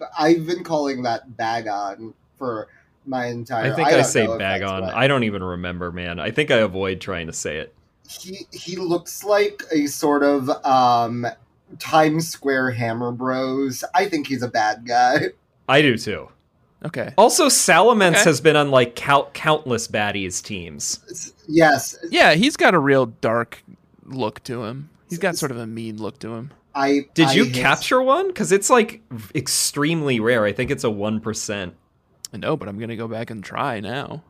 [0.01, 0.09] oh!
[0.19, 2.69] I've been calling that Bagon for
[3.07, 3.73] my entire.
[3.73, 4.81] I think I, don't say know if that's Bagon.
[4.83, 4.95] right.
[4.95, 6.19] I don't even remember, man.
[6.19, 7.73] I think I avoid trying to say it.
[8.09, 11.27] he he looks like a sort of um
[11.79, 13.85] Times Square Hammer Bros.
[13.95, 15.27] I think he's a bad guy.
[15.69, 16.29] I do too.
[16.85, 17.13] Okay.
[17.17, 18.25] Also, Salamence Okay.
[18.25, 21.33] has been on like count- countless baddies teams.
[21.49, 23.63] Yes, Yeah, he's got a real dark
[24.05, 24.91] look to him.
[25.09, 26.53] He's got sort of a mean look to him.
[26.75, 28.29] I Did I you hate- capture one?
[28.29, 29.01] Because it's like
[29.35, 30.45] extremely rare.
[30.45, 31.75] I think it's a one percent.
[32.33, 34.23] I know, but I'm gonna go back and try now.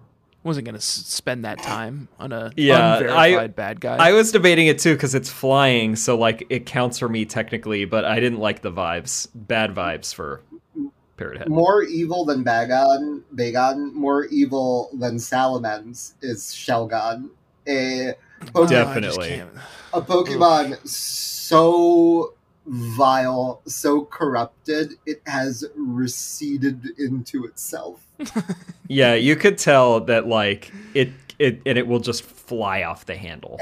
[0.45, 3.97] Wasn't gonna spend that time on a Yeah, unverified I- bad guy.
[3.97, 7.85] I was debating it too because it's flying, so like it counts for me technically,
[7.85, 9.27] but I didn't like the vibes.
[9.35, 10.43] Bad vibes for
[11.17, 11.49] Parrot Head.
[11.49, 17.31] More evil than Bagon, Bagon, more evil than Salamence is Shelgon.
[17.67, 18.13] A, eh,
[18.55, 19.43] Oh, I Poke- just Definitely.
[19.93, 22.35] a Pokemon so
[22.67, 28.07] vile, so corrupted, it has receded into itself.
[28.89, 33.17] Yeah, you could tell that like it it and it will just fly off the
[33.17, 33.59] handle.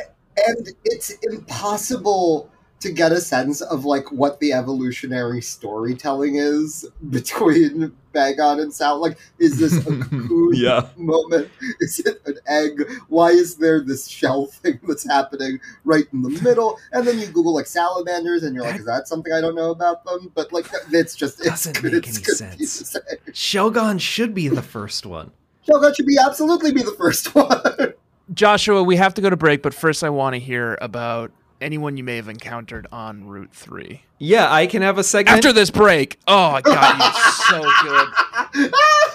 [0.47, 2.51] and it's impossible
[2.85, 9.01] to get a sense of like what the evolutionary storytelling is between Bagon and Sal.
[9.01, 10.89] Like, is this a cocoon Yeah.
[10.97, 11.51] moment?
[11.81, 12.89] Is it an egg?
[13.09, 16.79] Why is there this shell thing that's happening right in the middle?
[16.93, 19.71] And then you Google like salamanders, and you're like, is that something I don't know
[19.71, 20.31] about them?
[20.35, 22.97] But like, it's just it's, Doesn't make it's any sense.
[23.33, 25.33] Shelgon should be the first one.
[25.69, 27.95] Shelgon should be absolutely be the first one.
[28.33, 31.97] Joshua, we have to go to break, but first I want to hear about anyone
[31.97, 34.03] you may have encountered on Route Three.
[34.19, 35.37] Yeah, I can have a segment.
[35.39, 38.09] After this break, oh god, you're so good.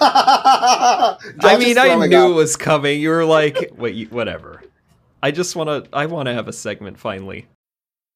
[0.02, 2.30] I mean, I knew up.
[2.30, 3.00] it was coming.
[3.00, 4.62] You were like, wait, you- whatever.
[5.22, 5.90] I just want to.
[5.96, 7.46] I want to have a segment finally.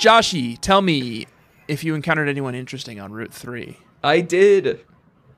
[0.00, 1.26] Joshy, tell me
[1.68, 3.76] if you encountered anyone interesting on Route Three.
[4.02, 4.80] I did,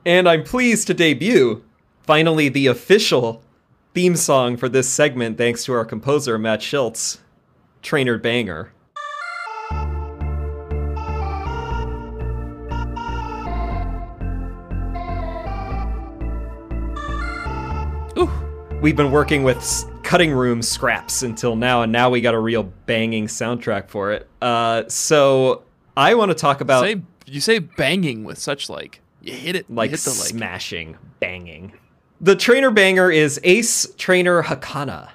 [0.07, 1.65] and I'm pleased to debut
[2.03, 3.43] finally the official
[3.93, 7.19] theme song for this segment, thanks to our composer Matt Schultz,
[7.83, 8.73] Trainer Banger.
[18.17, 18.31] Ooh,
[18.81, 19.61] We've been working with
[20.13, 24.29] cutting room scraps until now, and now we got a real banging soundtrack for it.
[24.43, 25.63] Uh, so
[25.97, 29.71] I want to talk about say you say banging with such like you hit it
[29.71, 31.73] like hit the like smashing, banging.
[32.21, 35.09] The trainer banger is Ace Trainer Hakana.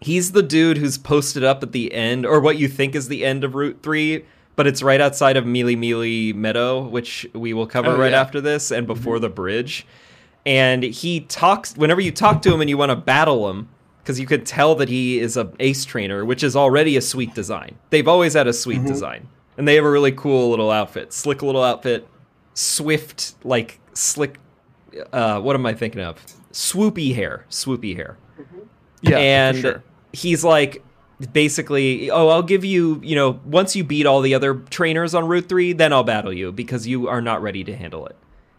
[0.00, 3.24] He's the dude who's posted up at the end, or what you think is the
[3.24, 7.88] end of Route 3, but it's right outside of Melemele Meadow, which we will cover
[7.90, 8.20] Oh, right yeah.
[8.20, 9.84] after this and before the bridge.
[10.44, 13.68] And he talks, whenever you talk to him and you want to battle him,
[14.06, 17.34] because you could tell that he is a ace trainer, which is already a sweet
[17.34, 17.76] design.
[17.90, 19.28] They've always had a sweet design.
[19.58, 22.06] And they have a really cool little outfit, slick little outfit,
[22.54, 24.38] swift, like slick.
[25.12, 26.24] Uh, what am I thinking of?
[26.52, 28.16] Swoopy hair, swoopy hair,
[29.00, 29.82] yeah, and sure.
[30.12, 30.84] he's like,
[31.32, 35.26] basically, oh, I'll give you, you know, once you beat all the other trainers on
[35.26, 38.16] Route Three, then I'll battle you because you are not ready to handle it.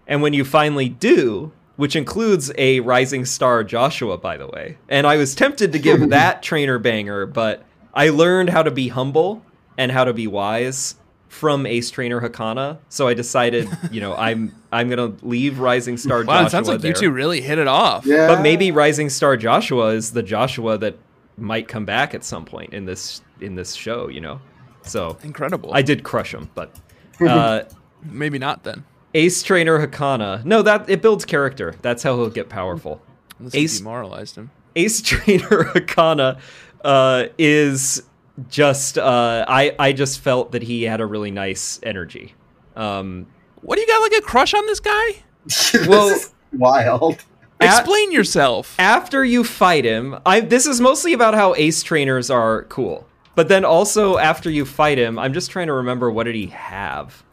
[0.07, 5.07] And when you finally do, which includes a rising star Joshua, by the way, and
[5.07, 7.63] I was tempted to give that trainer banger, but
[7.93, 9.43] I learned how to be humble
[9.77, 10.95] and how to be wise
[11.29, 12.79] from Ace Trainer Hakana.
[12.89, 16.67] So I decided, you know, I'm I'm gonna leave Rising Star Wow, Joshua it sounds
[16.67, 16.89] like there.
[16.89, 18.05] you two really hit it off.
[18.05, 18.27] Yeah.
[18.27, 20.97] But maybe Rising Star Joshua is the Joshua that
[21.37, 24.41] might come back at some point in this in this show, you know.
[24.81, 25.71] So Incredible.
[25.73, 26.75] I did crush him, but
[27.21, 27.63] uh,
[28.03, 28.85] Maybe not then.
[29.17, 30.45] Ace Trainer Hakana.
[30.45, 31.75] No, that it builds character.
[31.81, 33.01] That's how he'll get powerful.
[33.39, 34.51] Unless Ace- demoralized him.
[34.75, 36.39] Ace Trainer Hakana
[36.85, 38.03] uh, is
[38.49, 42.35] just uh, I I just felt that he had a really nice energy.
[42.75, 43.25] Um,
[43.61, 45.23] What do you got like a crush on this guy?
[45.45, 47.17] this Well- is wild.
[47.59, 48.75] At- Explain yourself.
[48.79, 53.07] after you fight him, I this is mostly about how ace trainers are cool.
[53.33, 56.47] But then also after you fight him, I'm just trying to remember what did he
[56.47, 57.23] have?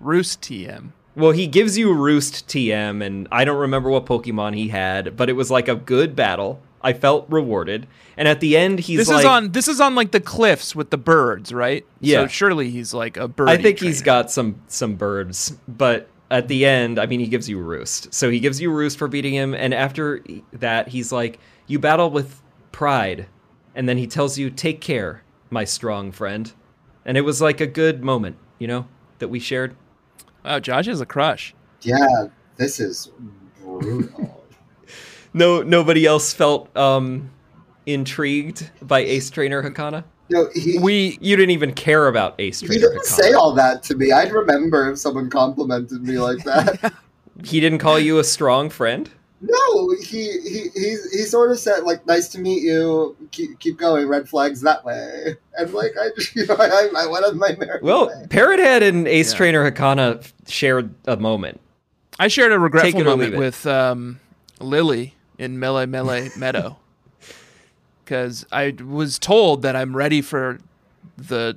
[0.00, 0.92] Roost TM.
[1.16, 5.28] Well, he gives you Roost TM, and I don't remember what Pokemon he had, but
[5.28, 6.60] it was like a good battle.
[6.82, 7.86] I felt rewarded,
[8.16, 10.76] and at the end, he's This like, is on this is on like the cliffs
[10.76, 11.86] with the birds, right?
[12.00, 12.24] Yeah.
[12.24, 13.48] So surely he's like a bird.
[13.48, 17.48] I think he's got some some birds, but at the end, I mean, he gives
[17.48, 18.12] you Roost.
[18.12, 22.10] So he gives you Roost for beating him, and after that, he's like, "You battle
[22.10, 23.26] with pride,"
[23.74, 26.52] and then he tells you, "Take care, my strong friend,"
[27.06, 28.88] and it was like a good moment, you know,
[29.20, 29.74] that we shared.
[30.44, 31.54] Wow, Josh has a crush.
[31.82, 32.26] Yeah,
[32.56, 33.10] this is
[33.62, 34.40] brutal.
[35.36, 37.28] No, nobody else felt um
[37.86, 40.04] intrigued by Ace Trainer Hakana.
[40.30, 42.74] no, he, We You didn't even care about Ace Trainer.
[42.74, 43.22] he Trainer didn't Hakana.
[43.24, 44.12] say all that to me.
[44.12, 46.94] I'd remember if someone complimented me like that.
[47.44, 49.10] he didn't call you a strong friend.
[49.40, 53.16] No, he, he he he sort of said like, "Nice to meet you.
[53.30, 54.08] Keep keep going.
[54.08, 57.78] Red flags that way." And like I, you know, I, I went on my merry
[57.80, 58.26] Well, way.
[58.28, 59.36] Parrot Head and Ace Yeah.
[59.36, 61.60] Trainer Hakana shared a moment.
[62.18, 64.18] I shared a regretful Take it or moment with um,
[64.58, 66.76] Lillie in Melemele Meadow
[68.04, 70.58] because I was told that I'm ready for
[71.16, 71.56] the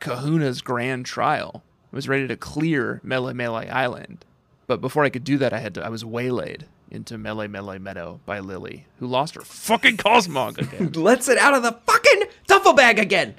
[0.00, 1.62] Kahuna's grand trial.
[1.92, 4.24] I was ready to clear Melemele Island,
[4.66, 5.84] but before I could do that, I had to.
[5.84, 10.92] I was waylaid into Melemele Meadow by Lillie, who lost her fucking Cosmog again.
[10.94, 13.34] Let's it out of the fucking duffel bag again.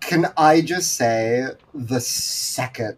[0.00, 2.96] Can I just say, the second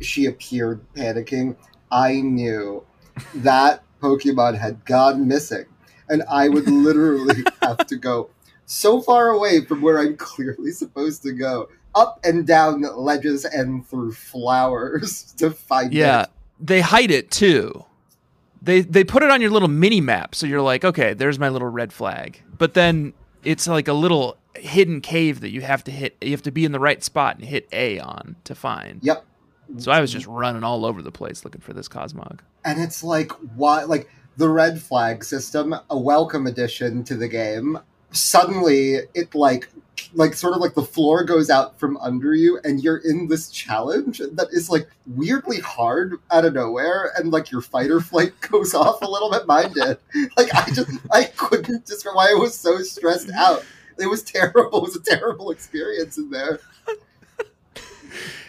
[0.00, 1.56] she appeared panicking,
[1.90, 2.84] I knew
[3.36, 5.64] that Pokemon had gone missing.
[6.08, 8.30] And I would literally have to go
[8.66, 13.86] so far away from where I'm clearly supposed to go, up and down ledges and
[13.86, 16.06] through flowers to find Yeah, it.
[16.08, 16.26] Yeah,
[16.60, 17.84] they hide it too.
[18.62, 21.48] They they put it on your little mini map, so you're like, okay, there's my
[21.48, 22.42] little red flag.
[22.56, 23.12] But then
[23.44, 26.16] it's like a little hidden cave that you have to hit.
[26.20, 29.00] You have to be in the right spot and hit A on to find.
[29.02, 29.24] Yep.
[29.78, 32.40] So I was just running all over the place looking for this Cosmog.
[32.64, 33.84] And it's like, why?
[33.84, 37.78] Like, the red flag system, a welcome addition to the game.
[38.10, 39.68] Suddenly, it like,
[40.14, 43.50] like sort of like the floor goes out from under you, and you're in this
[43.50, 48.32] challenge that is like weirdly hard out of nowhere, and like your fight or flight
[48.50, 49.46] goes off a little bit.
[49.46, 49.98] Mine did.
[50.36, 53.64] Like, I just, I couldn't describe why I was so stressed out.
[53.98, 54.78] It was terrible.
[54.78, 56.60] It was a terrible experience in there.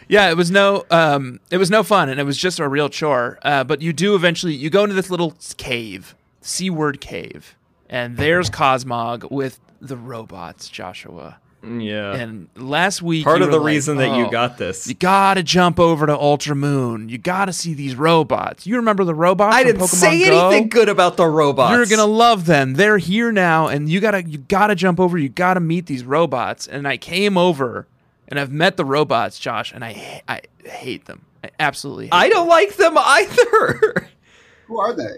[0.08, 2.90] Yeah, it was no, um, it was no fun, and it was just a real
[2.90, 3.40] chore.
[3.42, 7.56] Uh, but you do eventually, you go into this little cave, Seaward Cave,
[7.90, 11.40] and there's Cosmog with the robots, Joshua.
[11.66, 12.14] Yeah.
[12.16, 14.86] And last week, Part you of were the like, reason that you "Oh, got this.
[14.86, 17.08] You gotta jump over to Ultra Moon.
[17.08, 18.68] You gotta see these robots.
[18.68, 19.56] You remember the robots?
[19.56, 20.50] I from didn't Pokemon say Go?
[20.50, 21.72] anything good about the robots.
[21.76, 22.74] You're gonna love them.
[22.74, 25.18] They're here now, and you gotta you gotta jump over.
[25.18, 26.68] You gotta meet these robots.
[26.68, 27.88] And I came over,
[28.28, 31.22] and I've met the robots, Josh, and I I hate them.
[31.46, 32.06] I absolutely.
[32.08, 32.32] Hate I them.
[32.34, 34.10] don't like them either.
[34.68, 35.18] Who are they?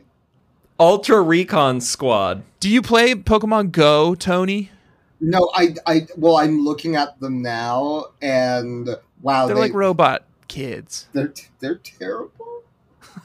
[0.79, 2.43] Ultra Recon Squad.
[2.59, 4.69] Do you play Pokemon Go, Tony?
[5.19, 8.89] No, I, I, well, I'm looking at them now, and
[9.21, 11.07] wow, They're they, like robot kids.
[11.13, 12.63] they're they're terrible.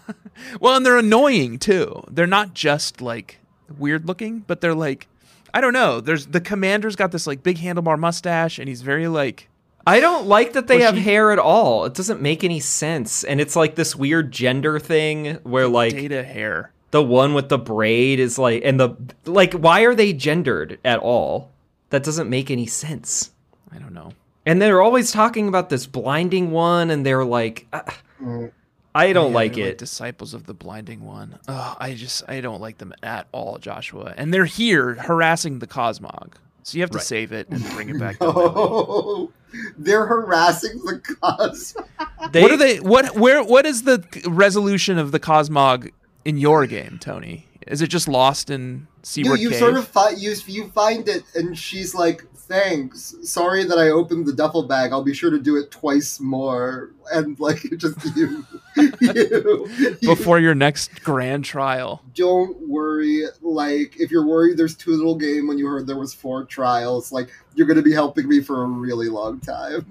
[0.61, 2.03] Well, and they're annoying too.
[2.11, 3.41] They're not just like
[3.79, 5.07] weird looking, but they're like
[5.53, 6.01] I don't know.
[6.01, 9.49] There's the commander's got this like big handlebar mustache, and he's very like
[9.87, 11.85] I don't like that they Well, have she- hair at all.
[11.85, 13.23] It doesn't make any sense.
[13.25, 16.73] And it's like this weird gender thing where like data hair.
[16.91, 18.95] the one with the braid is like and the
[19.27, 21.51] like why are they gendered at all?
[21.91, 23.31] That doesn't make any sense.
[23.73, 24.13] I don't know.
[24.47, 27.85] And they're always talking about this blinding one and they're like ah,
[28.21, 28.53] Mm.
[28.95, 29.79] I don't Yeah, like they're it.
[29.79, 31.39] disciples of the blinding one.
[31.47, 34.15] Ugh, I just I don't like them at all, Joshua.
[34.17, 36.33] And they're here harassing the Cosmog.
[36.65, 37.07] So you have to Right.
[37.07, 38.19] save it and bring it back.
[38.19, 38.53] to melee.
[38.57, 39.31] Oh,
[39.79, 41.77] they're harassing the cause.
[42.33, 42.79] They- what are they?
[42.81, 43.43] What where?
[43.45, 45.91] What is the resolution of the Cosmog
[46.25, 47.47] in your game, Tony?
[47.71, 49.59] Is it just lost in You, Seaward you Cave?
[49.61, 54.27] sort of fi- you you find it, and she's like, "Thanks, sorry that I opened
[54.27, 54.91] the duffel bag.
[54.91, 58.45] I'll be sure to do it twice more." And like, just you,
[58.77, 58.93] you,
[60.01, 62.03] you before your next grand trial.
[62.17, 63.23] don't worry.
[63.41, 67.13] Like, if you're worried there's too little game when you heard there was four trials,
[67.13, 69.87] like you're gonna be helping me for a really long time.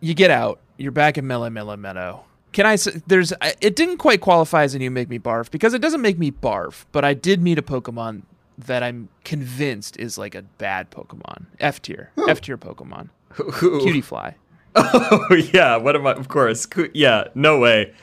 [0.00, 0.60] you get out.
[0.78, 2.24] You're back in Melemele Meadow.
[2.54, 2.72] Can I?
[2.74, 3.32] s- There's.
[3.60, 6.30] It didn't quite qualify as a you make me barf because it doesn't make me
[6.32, 6.86] barf.
[6.92, 8.22] But I did meet a Pokemon
[8.56, 11.46] that I'm convinced is like a bad Pokemon.
[11.60, 12.10] F tier.
[12.28, 13.10] F tier Pokemon.
[13.34, 14.34] Cutiefly.
[14.76, 16.14] Oh yeah, what am I?
[16.14, 17.94] Of course, yeah, no way.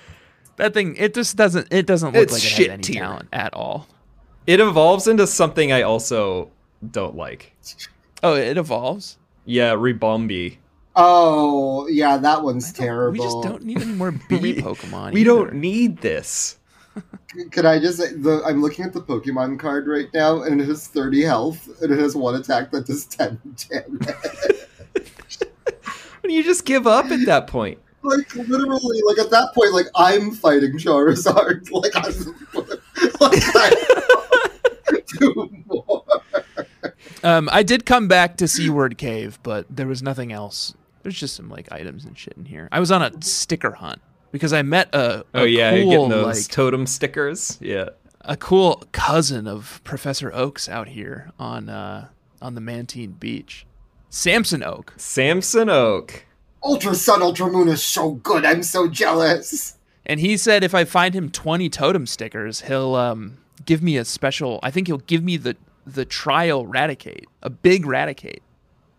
[0.56, 0.96] That thing.
[0.96, 1.68] It just doesn't.
[1.70, 3.02] It doesn't look It's like it shit has any tier.
[3.02, 3.88] talent at all.
[4.48, 6.50] It evolves into something I also
[6.90, 7.52] don't like.
[8.24, 9.18] Oh, it evolves.
[9.44, 10.58] Yeah, Ribombee.
[10.96, 13.14] Oh, yeah, that one's terrible.
[13.14, 15.14] We just don't need any more bee Pokemon.
[15.14, 15.30] We either.
[15.30, 16.58] don't need this.
[17.52, 20.68] Could I just say, the, I'm looking at the Pokemon card right now, and it
[20.68, 23.40] has 30 health, and it has one attack that does 10
[23.70, 24.16] damage.
[26.22, 27.80] When you just give up at that point.
[28.04, 31.72] like, literally, like, at that point, like, I'm fighting Charizard.
[31.72, 32.14] Like, I'm...
[33.20, 33.44] like,
[34.90, 36.04] I do more.
[37.24, 40.76] Um, I did come back to Seaward Cave, but there was nothing else.
[41.04, 42.68] There's just some like items and shit in here.
[42.72, 45.92] I was on a sticker hunt because I met a, a Oh yeah, you're cool
[45.92, 47.58] getting those like totem stickers.
[47.62, 47.90] Yeah.
[48.22, 52.08] a cool cousin of Professor Oaks out here on uh,
[52.42, 53.66] on the Mantine Beach.
[54.10, 54.94] Samson Oak.
[54.98, 56.26] Samson Oak.
[56.64, 58.46] Ultra Sun, Ultra Moon is so good.
[58.46, 59.78] I'm so jealous.
[60.06, 64.06] And he said if I find him 20 totem stickers, he'll um, give me a
[64.06, 64.60] special.
[64.62, 68.42] I think he'll give me the the trial Raticate, a big Raticate.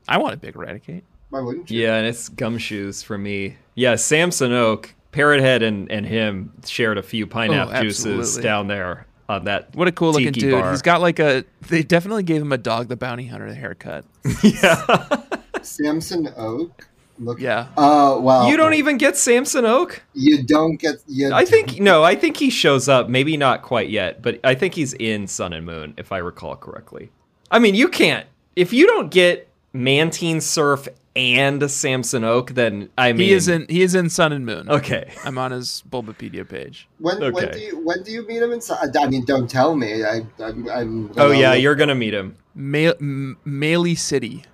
[0.08, 1.02] I want a big Raticate.
[1.32, 1.80] Why wouldn't you?
[1.80, 3.56] Yeah, and it's Gumshoos for me.
[3.74, 9.06] Yeah, Samson Oak, Parrothead, and and him shared a few pineapple Oh, juices down there
[9.30, 9.74] on that.
[9.74, 10.52] What a cool looking dude.
[10.52, 10.70] bar.
[10.70, 11.44] He's got like a.
[11.68, 14.04] They definitely gave him a dog the bounty hunter haircut.
[14.42, 15.22] yeah.
[15.62, 16.86] Samson Oak?
[17.18, 17.40] Look.
[17.40, 17.68] Yeah.
[17.78, 18.48] Uh, well.
[18.48, 20.02] you don't even get Samson Oak.
[20.12, 20.96] You don't get.
[21.06, 22.04] You I think no.
[22.04, 23.08] I think he shows up.
[23.08, 26.56] Maybe not quite yet, but I think he's in Sun and Moon, if I recall
[26.56, 27.10] correctly.
[27.50, 33.12] I mean, you can't if you don't get Mantine Surf and Samson Oak, then I
[33.12, 33.66] mean, He is in.
[33.68, 34.70] He is in Sun and Moon.
[34.70, 35.12] Okay.
[35.24, 36.88] I'm on his Bulbapedia page.
[36.98, 38.96] When, when do you when do you meet him inside?
[38.96, 40.04] I mean, don't tell me.
[40.04, 40.68] I I'm.
[40.70, 42.36] I'm Oh yeah, you're gonna meet him.
[42.54, 44.44] Ma- M- Malie City,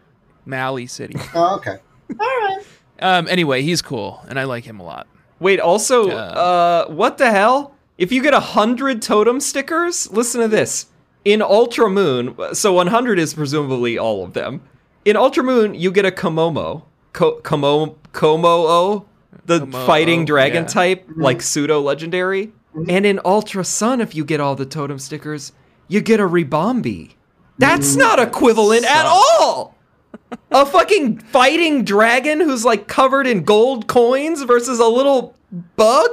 [0.47, 1.17] Mally City.
[1.35, 1.79] Oh, okay.
[2.11, 2.59] All right.
[3.01, 3.29] Um.
[3.29, 5.07] Anyway, he's cool, and I like him a lot.
[5.41, 6.15] Wait, also, Yeah.
[6.17, 7.75] uh, what the hell?
[7.97, 10.87] If you get a hundred totem stickers, listen to this.
[11.25, 14.63] In Ultra Moon, so 100 is presumably all of them.
[15.05, 16.83] In Ultra Moon, you get a Komomo,
[17.13, 19.07] Ko- Komo, Kommo-o,
[19.47, 20.69] the Kommo-o, fighting dragon yeah.
[20.69, 21.23] type, mm-hmm.
[21.23, 22.49] like pseudo legendary.
[22.75, 22.91] Mm-hmm.
[22.91, 25.53] And in Ultra Sun, if you get all the totem stickers,
[25.89, 27.15] you get a Ribombee.
[27.59, 27.99] That's mm.
[27.99, 29.75] not equivalent at all.
[30.51, 35.35] a fucking fighting dragon who's like covered in gold coins versus a little
[35.77, 36.11] bug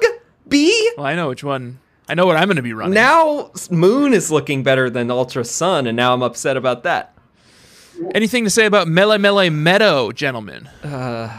[0.47, 0.91] bee.
[0.97, 1.79] Well, I know which one.
[2.07, 2.93] I know what I'm going to be running.
[2.93, 7.14] Now Moon is looking better than Ultra Sun, and now I'm upset about that.
[8.13, 10.69] Anything to say about Melemele Meadow, gentlemen?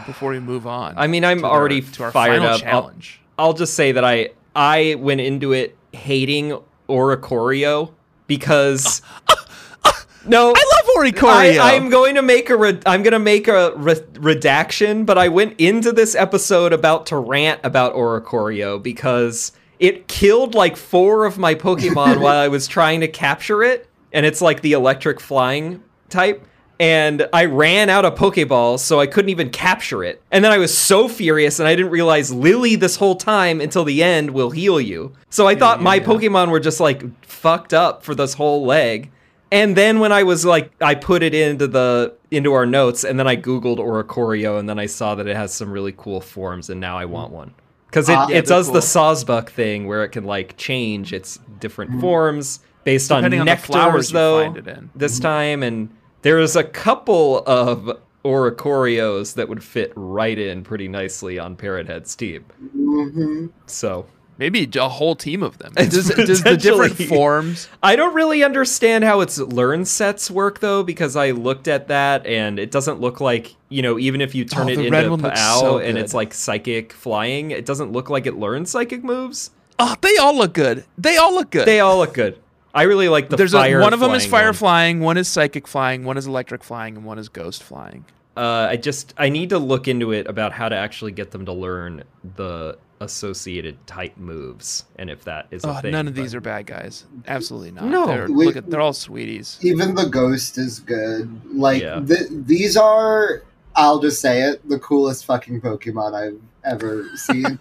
[0.05, 0.97] before we move on.
[0.97, 2.51] Uh, I mean, I'm to our- already to our fired up.
[2.53, 3.19] I'll- challenge.
[3.39, 7.91] I'll just say that I I went into it hating Oricorio
[8.25, 9.01] because
[10.25, 11.59] no, I love Oricorio.
[11.59, 15.17] I, am going to make a re- I'm going to make a re- redaction, but
[15.17, 21.25] I went into this episode about to rant about Oricorio because it killed like four
[21.25, 25.19] of my Pokemon while I was trying to capture it, and it's like the electric
[25.19, 26.45] flying type.
[26.79, 30.21] And I ran out of Pokeballs, so I couldn't even capture it.
[30.31, 33.83] And then I was so furious, and I didn't realize Lillie this whole time until
[33.83, 35.13] the end will heal you.
[35.31, 39.11] So I thought my Pokemon were just like fucked up for this whole leg.
[39.51, 43.17] And then when I was like, I put it into the into our notes, and
[43.17, 46.69] then I googled Oricorio, and then I saw that it has some really cool forms,
[46.69, 47.55] and now I want one
[47.87, 48.81] because it, ah, yeah, it does the cool.
[48.81, 52.01] Sawsbuck thing where it can like change its different hmm.
[52.01, 54.43] forms based on Depending on the nectars, flowers you though.
[54.43, 54.89] find it in.
[54.95, 55.23] This hmm.
[55.23, 55.89] time, and
[56.21, 62.43] there's a couple of Oricorios that would fit right in pretty nicely on Parrothead's team.
[62.73, 64.05] hmm So
[64.39, 65.73] Maybe a whole team of them.
[65.73, 67.67] Does, does the different forms?
[67.81, 72.25] I don't really understand how its learn sets work though, because I looked at that
[72.27, 75.09] and it doesn't look like you know even if you turn Oh, it into red
[75.09, 79.03] one Pao so and it's like psychic flying, it doesn't look like it learns psychic
[79.03, 79.51] moves.
[79.79, 80.85] Oh, they all look good.
[80.97, 81.67] They all look good.
[81.67, 82.39] They all look good.
[82.77, 83.79] I really like the There's fire.
[83.79, 84.53] a, one of them is fire one.
[84.53, 88.05] flying, one is psychic flying, one is electric flying, and one is ghost flying.
[88.37, 91.45] Uh, I just I need to look into it about how to actually get them
[91.45, 92.03] to learn
[92.35, 95.91] the associated type moves and if that is a Oh, thing.
[95.91, 97.05] none of but- these are bad guys.
[97.27, 97.85] Absolutely not.
[97.85, 98.05] No.
[98.07, 99.57] they're, We- look at, they're all sweeties.
[99.61, 101.29] Even the ghost is good.
[101.55, 101.99] Like Yeah.
[101.99, 103.43] th- these are,
[103.75, 107.59] I'll just say it, the coolest fucking Pokemon I've ever seen.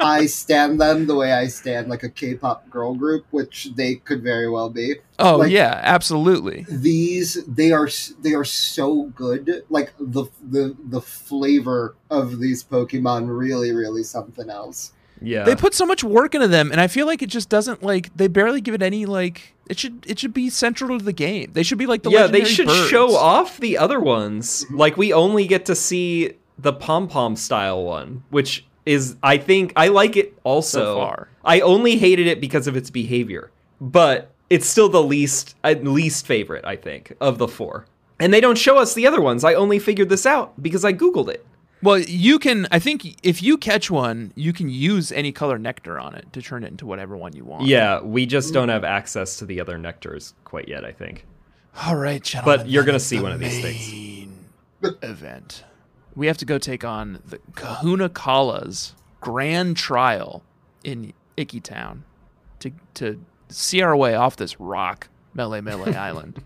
[0.00, 4.22] I stand them the way I stand like a K-pop girl group, which they could
[4.22, 4.96] very well be.
[5.18, 6.66] Oh Like- yeah, absolutely.
[6.68, 7.88] These they are
[8.22, 9.64] they are so good.
[9.70, 14.92] Like the the the flavor of these Pokemon really really something else.
[15.22, 15.44] Yeah.
[15.44, 18.14] They put so much work into them, and I feel like it just doesn't like
[18.16, 19.54] they barely give it any like.
[19.68, 21.50] It should it should be central to the game.
[21.54, 22.88] They should be like the yeah, they should birds.
[22.90, 24.66] show off the other ones.
[24.70, 24.78] Mhm.
[24.78, 29.72] Like we only get to see the pom pom style one, which is I think
[29.76, 30.84] I like it also.
[30.84, 31.28] So far.
[31.44, 33.50] I only hated it because of its behavior,
[33.80, 37.86] but it's still the least uh, least favorite I think of the four.
[38.18, 39.44] And they don't show us the other ones.
[39.44, 41.44] I only figured this out because I googled it.
[41.82, 42.66] Well, you can.
[42.70, 46.40] I think if you catch one, you can use any color nectar on it to
[46.40, 47.66] turn it into whatever one you want.
[47.66, 50.84] Yeah, we just don't have access to the other nectars quite yet.
[50.84, 51.26] I think.
[51.84, 52.60] All right, gentlemen.
[52.60, 54.36] But you're gonna see one of these things.
[55.02, 55.64] event.
[56.16, 60.42] We have to go take on the Kahuna Kala's grand trial
[60.82, 62.04] in Iki Town
[62.60, 66.42] to to see our way off this rock Melemele Island.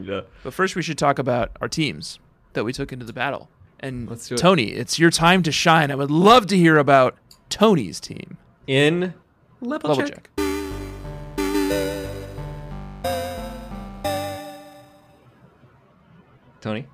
[0.00, 0.20] Yeah.
[0.44, 2.18] But first, we should talk about our teams
[2.52, 3.48] that we took into the battle.
[3.80, 4.38] And Let's do it.
[4.38, 5.90] Tony, it's your time to shine.
[5.90, 7.16] I would love to hear about
[7.48, 8.36] Tony's team.
[8.66, 9.14] In
[9.60, 10.28] level, Level check.
[10.36, 10.44] check.
[16.60, 16.86] Tony.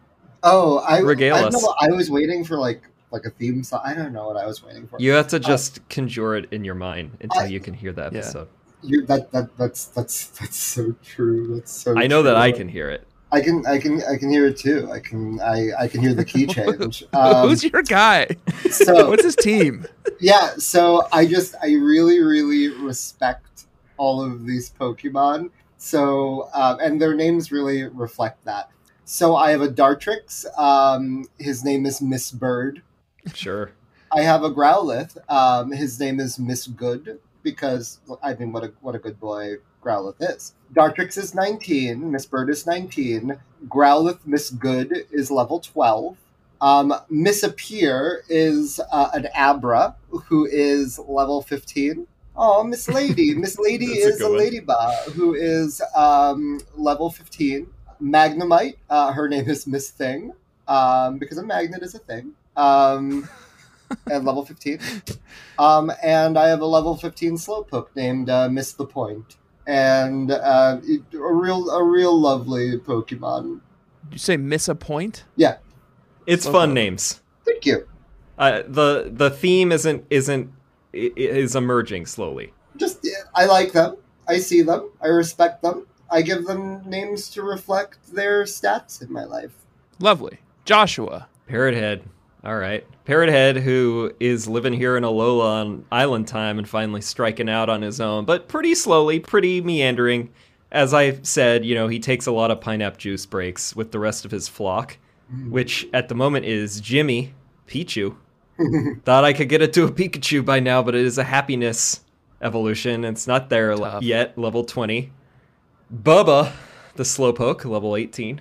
[0.44, 1.52] Oh, I Regale I, us.
[1.54, 3.80] know, I was waiting for like like a theme song.
[3.84, 4.98] I don't know what I was waiting for.
[5.00, 8.02] You have to just conjure it in your mind until I- you can hear the
[8.02, 8.18] Yeah.
[8.18, 8.48] episode.
[8.82, 11.54] You, that that that's that's that's so true.
[11.56, 11.96] That's so.
[11.96, 12.36] I know that.
[12.36, 13.06] I can hear it.
[13.32, 14.90] I can I can I can hear it too.
[14.92, 17.02] I can I I can hear the key change.
[17.14, 18.26] Um, Who's your guy?
[18.70, 19.86] so What's his team?
[20.20, 23.64] yeah, so I just I really really respect
[23.96, 25.48] all of these Pokemon.
[25.78, 28.68] So um, and their names really reflect that.
[29.04, 30.46] So I have a Dartrix.
[30.58, 32.82] Um, his name is Miss Bird.
[33.34, 33.72] Sure.
[34.10, 35.16] I have a Growlithe.
[35.30, 39.56] Um, his name is Miss Good because I mean, what a what a good boy
[39.82, 40.54] Growlithe is.
[40.72, 42.10] Dartrix is nineteen.
[42.10, 43.38] Miss Bird is nineteen.
[43.66, 46.16] Growlithe Miss Good is level twelve.
[46.60, 52.06] Um, Miss Appear is uh, an Abra who is level fifteen.
[52.36, 53.34] Oh, Miss Lady.
[53.34, 57.66] Miss Lady a is a, good ladybug who is um, level 15.
[58.04, 60.32] Magnemite, uh, her name is Miss Thing,
[60.68, 62.32] um, because a magnet is a thing.
[62.56, 63.28] Um,
[64.10, 64.78] at level 15.
[65.58, 69.36] Um, and I have a level 15 Slowpoke named uh, Miss the Point.
[69.66, 73.60] And uh, it- a real, a real lovely Pokemon.
[74.04, 75.24] Did you say miss a point?
[75.36, 75.56] Yeah,
[76.26, 76.52] It's Okay.
[76.52, 77.22] fun names.
[77.46, 77.88] thank you.
[78.36, 80.50] Uh, the the theme isn't isn't
[80.92, 82.52] i- i- is emerging slowly.
[82.76, 83.96] Just I like them.
[84.28, 84.90] I see them.
[85.00, 85.86] I respect them.
[86.14, 89.50] I give them names to reflect their stats in my life.
[89.98, 90.38] Lovely.
[90.64, 91.26] Joshua.
[91.48, 92.04] Parrot Head.
[92.44, 92.86] All right.
[93.04, 97.68] Parrot Head, who is living here in Alola on island time and finally striking out
[97.68, 100.30] on his own, but pretty slowly, pretty meandering.
[100.70, 103.98] As I said, you know, he takes a lot of pineapple juice breaks with the
[103.98, 104.96] rest of his flock,
[105.32, 105.50] mm.
[105.50, 107.34] which at the moment is Jimmy,
[107.66, 108.16] Pichu.
[109.04, 112.02] Thought I could get it to a Pikachu by now, but it is a happiness
[112.40, 113.04] evolution.
[113.04, 114.04] It's not there Tough.
[114.04, 115.10] yet, level 20.
[115.94, 116.52] Bubba,
[116.96, 118.40] the Slowpoke, level 18.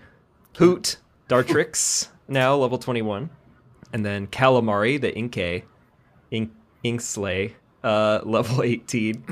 [0.58, 0.98] Hoot,
[1.30, 3.30] Dartrix, now level 21.
[3.92, 5.64] And then Calamari, the Inkay,
[6.32, 6.52] Ink,
[6.84, 9.24] Inkslay, uh, level 18.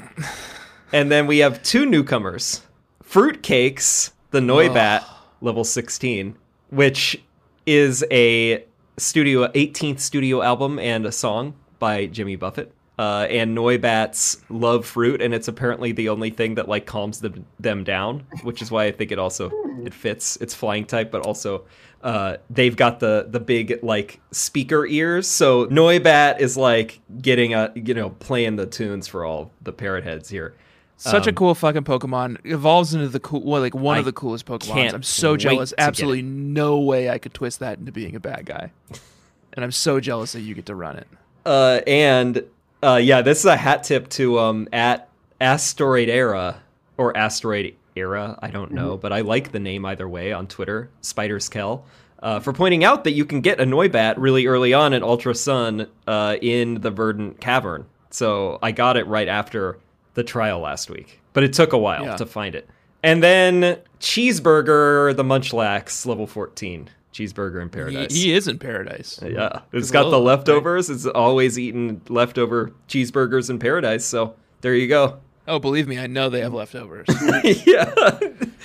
[0.94, 2.62] and then we have two newcomers
[3.04, 5.04] Fruitcakes, the Noibat,
[5.42, 6.38] level 16,
[6.70, 7.22] which
[7.66, 8.64] is a
[8.98, 12.72] studio 18th studio album and a song by Jimmy Buffett.
[13.00, 17.46] Uh, and Noibat's love fruit, and it's apparently the only thing that like calms them
[17.60, 19.50] them down, which is why I think it also
[19.84, 20.38] it fits.
[20.38, 21.64] It's flying type, but also
[22.04, 25.26] uh, they've got the the big like speaker ears.
[25.28, 30.04] So Noibat is like getting a you know playing the tunes for all the parrot
[30.04, 30.54] heads here.
[30.98, 32.38] Such a Um, cool fucking Pokemon.
[32.44, 34.94] Evolves into the cool, well, like one I of the coolest Pokemon.
[34.94, 35.74] I'm so jealous.
[35.76, 38.72] Absolutely no way I could twist that into being a bad guy.
[39.54, 41.08] and I'm so jealous that you get to run it.
[41.44, 42.44] Uh, and
[42.84, 45.10] uh, yeah, this is a hat tip to um at
[45.40, 46.62] Asteroid Era
[46.98, 48.38] or Asteroid Era.
[48.42, 50.90] I don't know, but I like the name either way on Twitter.
[51.02, 51.84] Spiders Kel.
[52.24, 55.34] Uh, for pointing out that you can get a Noibat really early on in Ultra
[55.34, 57.86] Sun uh, in the Verdant Cavern.
[58.12, 59.80] So I got it right after
[60.14, 62.18] the trial last week, but it took a while Yeah.
[62.18, 62.70] to find it.
[63.02, 66.90] And then Cheeseburger, the Munchlax, level 14.
[67.14, 68.14] Cheeseburger in Paradise.
[68.14, 69.20] he is in paradise.
[69.22, 70.24] Yeah, it's It's got low, the right?
[70.38, 70.90] leftovers.
[70.90, 74.06] It's always eating leftover cheeseburgers in paradise.
[74.06, 75.20] So there you go.
[75.48, 77.08] Oh, believe me, I know they have leftovers.
[77.66, 77.94] yeah,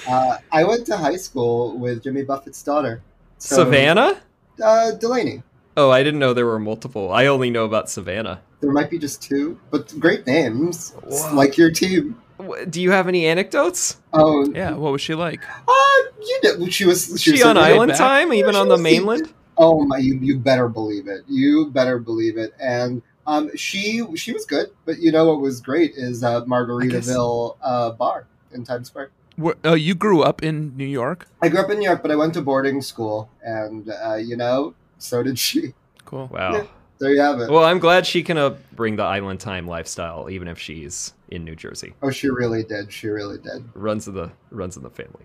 [0.06, 3.02] Uh, I went to high school with Jimmy Buffett's daughter,
[3.38, 4.20] So, Savannah.
[4.62, 5.42] Uh, Delaney.
[5.78, 7.10] Oh, I didn't know there were multiple.
[7.12, 8.40] I only know about Savannah.
[8.60, 10.92] There might be just two, but great names.
[11.02, 11.34] Whoa.
[11.34, 12.20] like your team.
[12.38, 13.98] Wh- Do you have any anecdotes?
[14.12, 15.40] Oh, Yeah, what was she like?
[15.66, 15.72] Uh,
[16.20, 17.06] you know, she was.
[17.20, 17.98] She, She, was on island back.
[17.98, 19.32] time, even Yeah, on the was- mainland?
[19.58, 19.96] Oh my!
[19.96, 21.22] You, you better believe it.
[21.28, 22.52] You better believe it.
[22.60, 24.66] And um, she she was good.
[24.84, 29.10] But you know what was great is uh, Margaritaville uh, bar in Times Square.
[29.36, 31.26] Where, oh, you grew up in New York?
[31.40, 34.36] I grew up in New York, but I went to boarding school, and uh, you
[34.36, 35.72] know, so did she.
[36.04, 36.28] Cool.
[36.30, 36.52] Wow.
[36.52, 36.64] Yeah.
[36.98, 37.50] There you have it.
[37.50, 41.44] Well, I'm glad she can uh, bring the island time lifestyle, even if she's in
[41.44, 41.92] New Jersey.
[42.02, 42.92] oh, she really did.
[42.92, 43.64] She really did.
[43.74, 45.24] Runs in the runs in the family.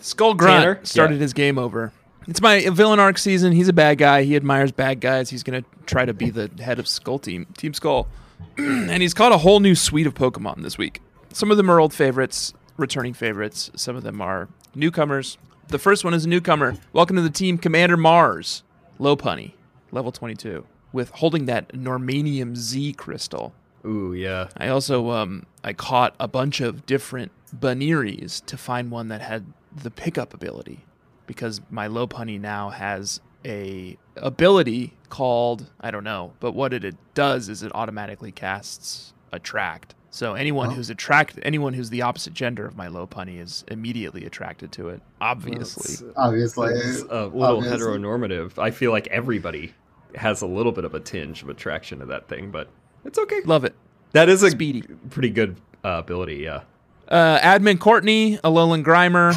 [0.00, 0.80] Skull Grunt Tanner?
[0.84, 1.20] started Yeah.
[1.20, 1.92] his game over.
[2.28, 3.52] It's my villain arc season.
[3.52, 4.22] He's a bad guy.
[4.22, 5.30] He admires bad guys.
[5.30, 8.06] He's gonna try to be the head of Skull Team, Team Skull,
[8.58, 11.00] and he's caught a whole new suite of Pokemon this week.
[11.32, 13.70] Some of them are old favorites, returning favorites.
[13.74, 15.38] Some of them are newcomers.
[15.68, 16.76] The first one is a newcomer.
[16.92, 18.62] Welcome to the team, Commander Mars,
[19.00, 19.52] Lopunny,
[19.92, 23.52] level 22, with holding that Normanium Z crystal.
[23.84, 24.48] Ooh, yeah.
[24.56, 29.44] I also um I caught a bunch of different Bunearys to find one that had
[29.74, 30.84] the pickup ability
[31.26, 36.96] because my Lopunny now has a ability called I don't know, but what it, it
[37.14, 39.94] does is it automatically casts attract.
[40.10, 40.72] So anyone Oh.
[40.74, 45.00] who's attracted anyone who's the opposite gender of my Lopunny is immediately attracted to it.
[45.20, 45.92] Obviously.
[45.94, 47.78] It's, Obviously, it's a little obviously.
[47.78, 48.58] heteronormative.
[48.58, 49.72] I feel like everybody
[50.16, 52.68] has a little bit of a tinge of attraction to that thing, but
[53.04, 53.40] it's okay.
[53.44, 53.74] Love it.
[54.12, 54.82] That is a Speedy.
[55.10, 56.62] pretty good uh, ability, yeah.
[57.08, 59.32] Uh, Admin Courtney, Alolan Grimer.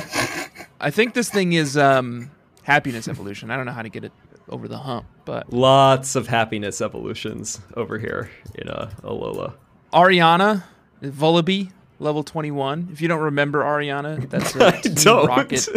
[0.80, 2.30] I think this thing is um,
[2.64, 3.50] happiness evolution.
[3.52, 4.12] I don't know how to get it
[4.50, 9.54] over the hump, but Lots of happiness evolutions over here in uh, Alola.
[9.94, 10.64] Ariana,
[11.02, 12.90] Vullaby, level 21.
[12.92, 15.26] If you don't remember Ariana, that's a Team.
[15.26, 15.68] Rocket,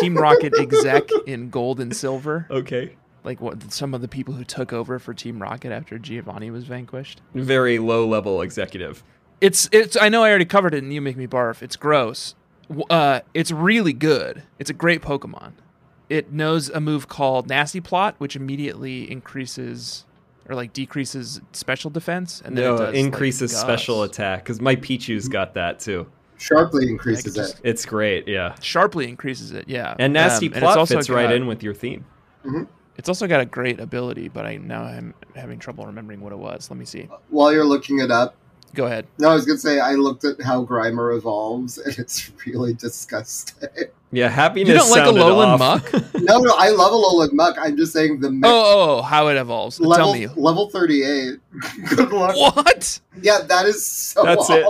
[0.00, 2.46] Team Rocket exec in gold and silver.
[2.50, 2.96] okay.
[3.26, 6.64] Like what some of the people who took over for Team Rocket after Giovanni was
[6.64, 7.20] vanquished.
[7.34, 9.02] Very low level executive.
[9.40, 9.96] It's it's.
[10.00, 11.60] I know I already covered it, and you make me barf.
[11.60, 12.34] It's gross.
[12.88, 14.44] Uh, it's really good.
[14.58, 15.52] It's a great Pokemon.
[16.08, 20.04] It knows a move called Nasty Plot, which immediately increases
[20.48, 24.60] or like decreases special defense, and then it No, does, like, increases special attack because
[24.60, 26.06] my Pichu's got that too.
[26.38, 27.60] sharply increases just- it.
[27.64, 28.54] It's great, yeah.
[28.60, 29.96] Sharply increases it, yeah.
[29.98, 32.04] And nasty Um, it's plot also fits right in with your theme.
[32.98, 36.38] It's also got a great ability, but I now I'm having trouble remembering what it
[36.38, 36.70] was.
[36.70, 37.08] Let me see.
[37.28, 38.36] While you're looking it up,
[38.74, 39.06] Go ahead.
[39.18, 43.68] no, I was gonna say I looked at how Grimer evolves, and it's really disgusting.
[44.12, 44.68] Yeah, happiness.
[44.68, 45.92] You don't like a sounded Alolan off.
[45.92, 46.14] Muck?
[46.14, 47.56] no, no, I love a Alolan Muck.
[47.60, 49.80] I'm just saying the me- oh, oh, oh, how it evolves.
[49.80, 50.28] level Tell me.
[50.36, 51.38] level 38.
[51.96, 52.36] Good luck.
[52.36, 53.00] What?
[53.20, 54.64] Yeah, that is so That's it.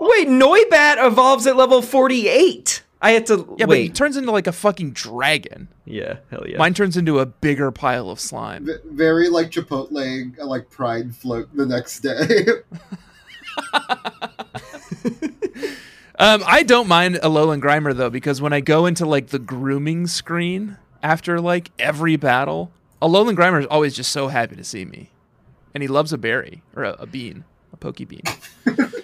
[0.00, 2.82] Wait, Noibat evolves at level 48.
[3.02, 5.68] I had to Yeah, but he turns into like a fucking dragon.
[5.86, 6.58] yeah, hell yeah.
[6.58, 8.66] Mine turns into a bigger pile of slime.
[8.66, 12.46] V- Very like Chipotle, like Pride float the next day.
[16.18, 20.06] Um, I don't mind Alolan Grimer though because when I go into like the grooming
[20.06, 22.70] screen after like every battle,
[23.00, 25.08] Alolan Grimer is always just so happy to see me,
[25.74, 28.20] and he loves a berry or a, a bean, a pokey bean.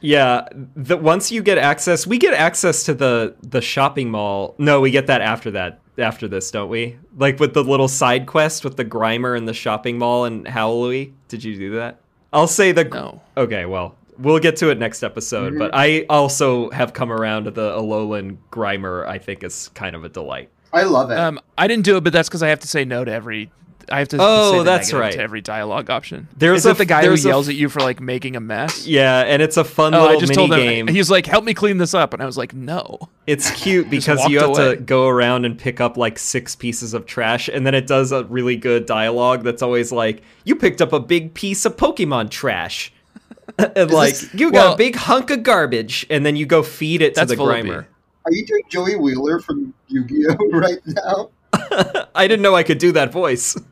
[0.00, 4.54] Yeah, the, once you get access, we get access to the the shopping mall.
[4.58, 5.80] No, we get that after that.
[5.98, 6.98] After this, don't we?
[7.18, 11.12] Like with the little side quest with the Grimer and the shopping mall and Howley.
[11.28, 12.00] Did you do that?
[12.32, 12.84] I'll say the.
[12.84, 13.20] No.
[13.36, 15.58] Okay, well, we'll get to it next episode.
[15.58, 19.06] But I also have come around to the Alolan Grimer.
[19.06, 20.48] I think is kind of a delight.
[20.72, 21.18] I love it.
[21.18, 23.50] Um, I didn't do it, but that's because I have to say no to every.
[23.90, 24.18] I have to.
[24.20, 25.12] Oh, say the that's right.
[25.12, 26.28] To every dialogue option.
[26.36, 28.00] There's Is a it the guy who there's a yells f- at you for like
[28.00, 28.86] making a mess?
[28.86, 30.58] Yeah, and it's a fun Oh, little I just mini told him.
[30.58, 30.86] game.
[30.88, 34.24] He's like, "Help me clean this up," and I was like, "No." It's cute because
[34.28, 34.74] you have away.
[34.74, 38.12] to go around and pick up like six pieces of trash, and then it does
[38.12, 42.30] a really good dialogue that's always like, "You picked up a big piece of Pokemon
[42.30, 42.92] trash,"
[43.58, 46.62] and like, this- "You got well- a big hunk of garbage," and then you go
[46.62, 47.86] feed it to the Grimer.
[48.26, 51.30] Are you doing Joey Wheeler from Yu-Gi-Oh right now?
[52.14, 53.56] I didn't know I could do that voice.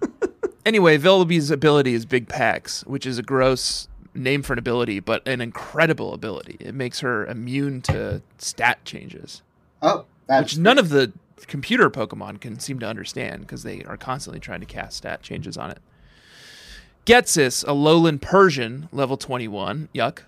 [0.66, 5.26] Anyway, Vullaby's ability is Big Pecks, which is a gross name for an ability, but
[5.26, 6.58] an incredible ability.
[6.60, 9.40] It makes her immune to stat changes,
[9.80, 11.14] Oh, that's which none of the
[11.46, 15.56] computer Pokemon can seem to understand because they are constantly trying to cast stat changes
[15.56, 15.78] on it.
[17.06, 19.88] Ghetsis, a lowland Persian, level 21.
[19.94, 20.18] Yuck.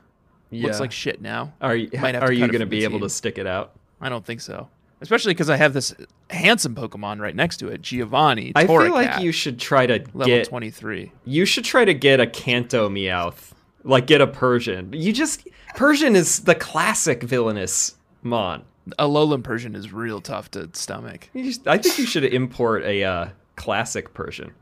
[0.50, 1.52] Looks like shit now.
[1.60, 3.46] Are you Might have to are you going to be the able to stick it
[3.46, 3.72] out?
[4.00, 4.68] I don't think so.
[5.02, 5.94] Especially because I have this
[6.30, 8.52] handsome Pokemon right next to it, Giovanni.
[8.54, 11.12] I feel like you should try to level get 23.
[11.24, 13.52] you should try to get a Kanto Meowth,
[13.84, 14.92] like get a Persian.
[14.92, 18.64] You just Persian is the classic villainous mon.
[18.98, 21.28] Alolan Persian is real tough to stomach.
[21.34, 24.52] Just- I think you should import a uh, classic Persian.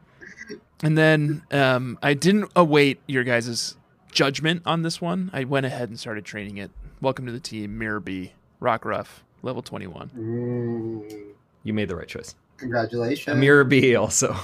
[0.82, 3.76] And then um, I didn't await your guys'
[4.12, 5.30] judgment on this one.
[5.32, 6.70] I went ahead and started training it.
[7.00, 10.10] Welcome to the team, Miror B, Rockruff, level 21.
[10.16, 11.22] Mm,
[11.64, 12.34] You made the right choice.
[12.56, 13.36] congratulations.
[13.36, 14.36] Amira B also.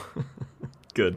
[0.95, 1.17] Good.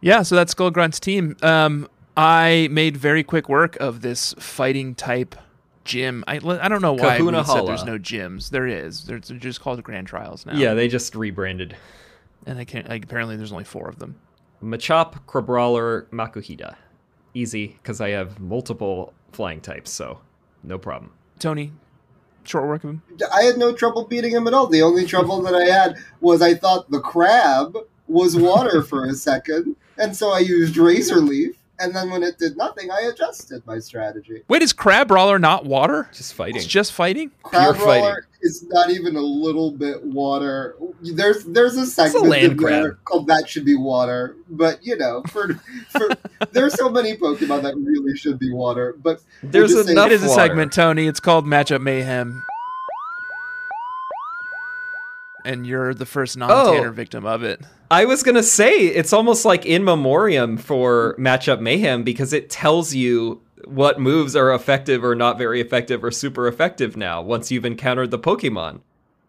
[0.00, 1.36] Yeah, so that's Skull Grunt's team.
[1.42, 5.36] Um, I made very quick work of this fighting type
[5.84, 6.24] gym.
[6.26, 8.50] I, I don't know why we Kahuna said there's no gyms.
[8.50, 9.04] There is.
[9.04, 10.54] There's they're just called Grand Trials now.
[10.54, 11.76] Yeah, they just rebranded.
[12.46, 12.88] and I can't.
[12.88, 14.16] Like, apparently, there's only four of them.
[14.62, 16.76] Machop, Crabrawler, Makuhita.
[17.34, 20.20] Easy, because I have multiple flying types, so
[20.62, 21.12] no problem.
[21.38, 21.72] Tony,
[22.44, 23.02] short work of him.
[23.34, 24.66] I had no trouble beating him at all.
[24.66, 27.76] The only trouble that I had was I thought the crab
[28.08, 31.56] was water for a second, and so I used Razor Leaf.
[31.82, 34.42] And then when it did nothing, I adjusted my strategy.
[34.48, 36.10] Wait, is Crabrawler not water?
[36.12, 36.56] Just fighting.
[36.56, 37.30] It's just fighting.
[37.42, 38.22] Crab Pure fighting.
[38.40, 40.76] Roller is not even a little bit water.
[41.02, 43.04] There's there's a segment land there crab.
[43.04, 45.54] called that should be water, but you know, for
[45.90, 46.08] for
[46.52, 48.96] there's so many Pokemon that really should be water.
[49.02, 51.06] But There's enough It is a segment, Tony.
[51.06, 52.42] It's called Matchup Mayhem.
[55.44, 56.92] And you're the first non-Tanner Oh.
[56.92, 57.62] victim of it.
[57.90, 62.94] I was gonna say it's almost like in memoriam for matchup mayhem because it tells
[62.94, 67.64] you what moves are effective or not very effective or super effective now once you've
[67.64, 68.80] encountered the Pokemon.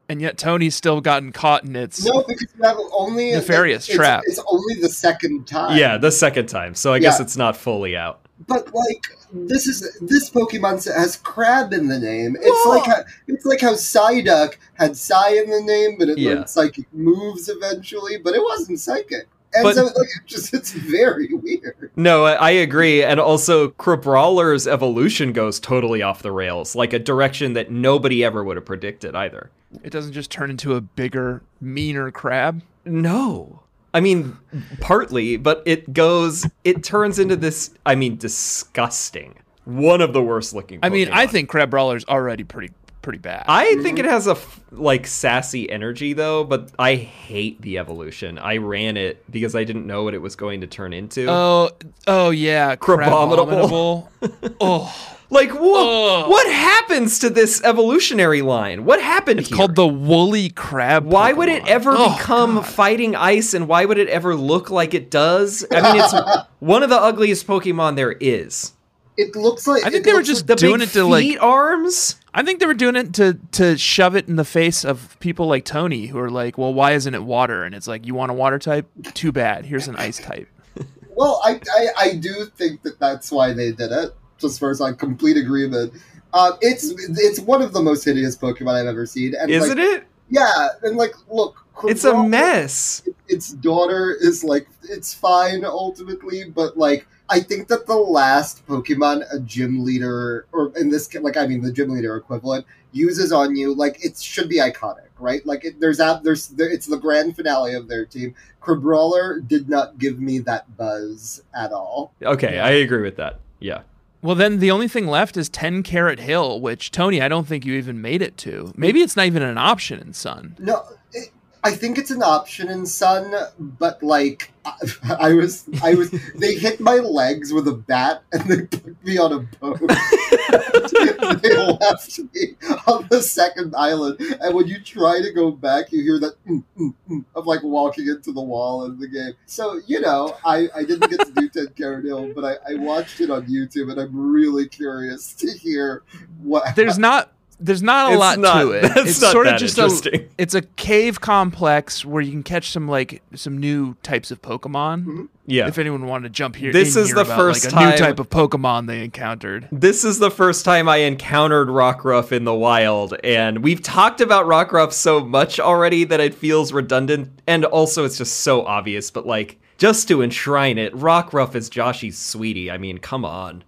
[0.09, 3.95] And yet Tony's still gotten caught in its no, because you have only Nefarious it's,
[3.95, 4.23] trap.
[4.25, 5.77] It's only the second time.
[5.77, 8.19] Yeah, the second time, so I guess it's not fully out.
[8.47, 9.03] but like
[9.33, 12.35] this is this Pokemon has crab in the name.
[12.41, 16.31] It's like how, it's like how Psyduck had Psy in the name, but it Yeah.
[16.33, 19.29] learned psychic moves eventually, but it wasn't psychic.
[19.53, 21.91] And But- so like, just it's very weird.
[21.95, 26.99] No, I, I agree, and also Crabrawler's evolution goes totally off the rails, like a
[26.99, 29.49] direction that nobody ever would have predicted either.
[29.83, 32.61] it doesn't just turn into a bigger, meaner crab.
[32.85, 33.61] No.
[33.93, 34.37] I mean,
[34.79, 39.35] partly, but it goes, it turns into this, I mean, disgusting.
[39.65, 43.45] One of the worst looking I mean, I think Crabrawler's already pretty pretty bad.
[43.47, 43.83] I mm-hmm.
[43.83, 48.37] think it has a f- like sassy energy though, but I hate the evolution.
[48.37, 51.27] I ran it because I didn't know what it was going to turn into.
[51.29, 51.71] oh,
[52.07, 54.07] oh yeah, Crabominable.
[54.21, 54.55] Crabominable.
[54.61, 55.87] oh, like what?
[56.25, 56.29] Ugh.
[56.29, 58.83] What happens to this evolutionary line?
[58.85, 59.57] What happened it's here?
[59.57, 61.05] called the woolly crab.
[61.05, 62.65] why would it ever Oh, become God.
[62.65, 65.65] fighting ice and why would it ever look like it does?
[65.71, 66.13] I mean, it's
[66.59, 68.73] one of the ugliest Pokemon there is.
[69.17, 72.15] It looks like I think they were just The doing it to like arms?
[72.33, 75.47] I think they were doing it to to shove it in the face of people
[75.47, 78.31] like Tony who are like, "Well, why isn't it water?" And it's like, "You want
[78.31, 78.87] a water type?
[79.13, 79.65] Too bad.
[79.65, 80.47] Here's an ice type."
[81.13, 84.15] Well, I, I I do think that that's why they did it.
[84.39, 85.93] Just for like complete agreement.
[86.33, 89.35] Uh, it's it's one of the most hideous Pokemon I've ever seen.
[89.35, 90.05] And Isn't like, it?
[90.29, 93.03] Yeah, and like, look, It's a mess.
[93.27, 99.23] its daughter is like it's fine ultimately, but like I think that the last Pokemon
[99.33, 103.31] a gym leader or in this ca- like I mean the gym leader equivalent uses
[103.31, 105.45] on you like it should be iconic, right?
[105.45, 108.35] Like it, there's a, there's there, it's the grand finale of their team.
[108.61, 112.13] Crabrawler did not give me that buzz at all.
[112.21, 113.39] Okay, I agree with that.
[113.59, 113.83] Yeah.
[114.21, 117.65] Well, then the only thing left is 10 Carat Hill, which Tony, I don't think
[117.65, 118.71] you even made it to.
[118.75, 120.57] Maybe it's not even an option in Sun.
[120.59, 121.29] No, it,
[121.63, 124.73] I think it's an option in Sun, but like I,
[125.19, 126.11] I was, I was.
[126.35, 129.79] they hit my legs with a bat and they put me on a boat.
[131.41, 132.55] they left me
[132.87, 136.63] on the second island, and when you try to go back, you hear that mm,
[136.77, 139.33] mm, mm, of like walking into the wall in the game.
[139.45, 143.21] So you know, I I didn't get to do Ted Hill, but I, I watched
[143.21, 146.03] it on YouTube, and I'm really curious to hear
[146.41, 146.75] what.
[146.75, 147.31] There's not
[147.61, 148.81] there's not a It's lot not- to it.
[148.95, 152.43] that's it's not sort of that just a it's a cave complex where you can
[152.43, 155.05] catch some like some new types of Pokemon.
[155.05, 155.27] Mhm.
[155.45, 155.67] Yeah.
[155.67, 157.89] If anyone wanted to jump here, This is here the about, first like, a time-
[157.91, 159.67] new type of Pokemon they encountered.
[159.71, 164.45] This is the first time I encountered Rockruff in the wild, and we've talked about
[164.45, 169.25] Rockruff so much already that it feels redundant, and also it's just so obvious, but
[169.27, 172.69] like, just to enshrine it, Rockruff is Joshy's sweetie.
[172.71, 173.63] I mean, come on.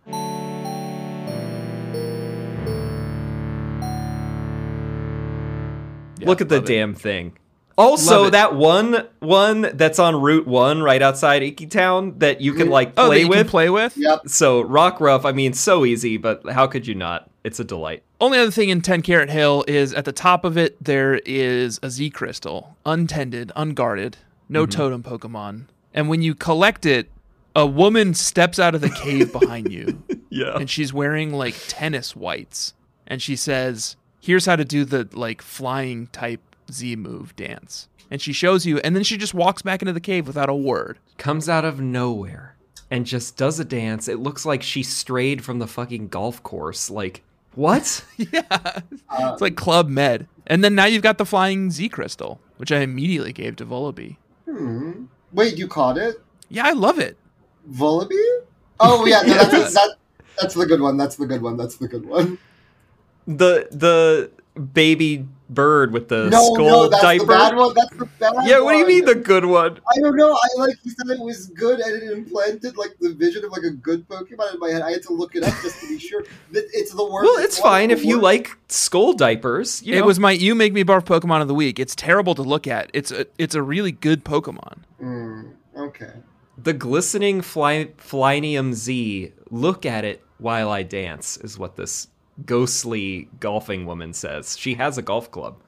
[6.24, 6.66] Yeah, Look at the it.
[6.66, 7.38] damn thing.
[7.78, 12.64] Also, that one one that's on Route 1 right outside Iki Town that you can
[12.64, 12.72] mm-hmm.
[12.72, 13.38] like Oh, that play you with.
[13.40, 13.98] can play with.
[13.98, 14.28] Yep.
[14.28, 17.30] so Rockruff, I mean, so easy, but how could you not?
[17.44, 18.04] It's a delight.
[18.22, 21.80] Only other thing in 10 Carat Hill is at the top of it, there is
[21.82, 24.18] a Z Crystal, untended, unguarded,
[24.48, 24.70] no mm-hmm.
[24.70, 25.66] totem Pokemon.
[25.96, 27.10] And when you collect it,
[27.56, 30.56] a woman steps out of the cave behind you, Yeah.
[30.58, 32.76] and she's wearing like tennis whites.
[33.08, 36.40] And she says, Here's how to do the like flying type
[36.72, 37.90] Z move dance.
[38.10, 40.56] And she shows you, and then she just walks back into the cave without a
[40.56, 40.98] word.
[41.18, 42.56] Comes out of nowhere
[42.90, 44.08] and just does a dance.
[44.08, 46.90] It looks like she strayed from the fucking golf course.
[46.90, 47.22] Like,
[47.56, 48.06] what?
[48.18, 48.80] yeah.
[49.12, 50.26] it's like Club Med.
[50.48, 54.16] And then now you've got the flying Z crystal, which I immediately gave to Vullaby.
[54.46, 55.08] Hmm.
[55.34, 56.22] Wait, you caught it?
[56.48, 57.18] Yeah, I love it.
[57.70, 58.24] Vullaby?
[58.80, 59.98] Oh yeah, no, that's that,
[60.40, 60.96] that's the good one.
[60.96, 61.58] That's the good one.
[61.58, 62.38] That's the good one.
[63.28, 64.32] The the
[64.74, 67.26] baby bird with the no, skull no, that's diaper.
[67.26, 67.74] the bad one.
[67.76, 68.88] That's the bad yeah, what do you one.
[68.94, 69.80] mean the good one?
[69.96, 70.32] I don't know.
[70.34, 73.64] I like you said it was good, and it implanted like the vision of like
[73.64, 74.82] a good Pokemon in my head.
[74.82, 76.24] I had to look it up just to be sure.
[76.52, 77.24] that It's the worst.
[77.26, 79.82] Well, it's one fine the if you like skull diapers.
[79.84, 80.06] You It know?
[80.08, 81.80] was my you make me barf Pokemon of the week.
[81.80, 82.90] It's terrible to look at.
[82.94, 84.80] It's a it's a really good Pokemon.
[85.02, 86.14] Mm, okay.
[86.58, 89.34] the glistening fly, Flyinium Z.
[89.50, 92.08] Look at it while I dance is what this
[92.46, 94.58] ghostly golfing woman says.
[94.58, 95.62] She has a golf club.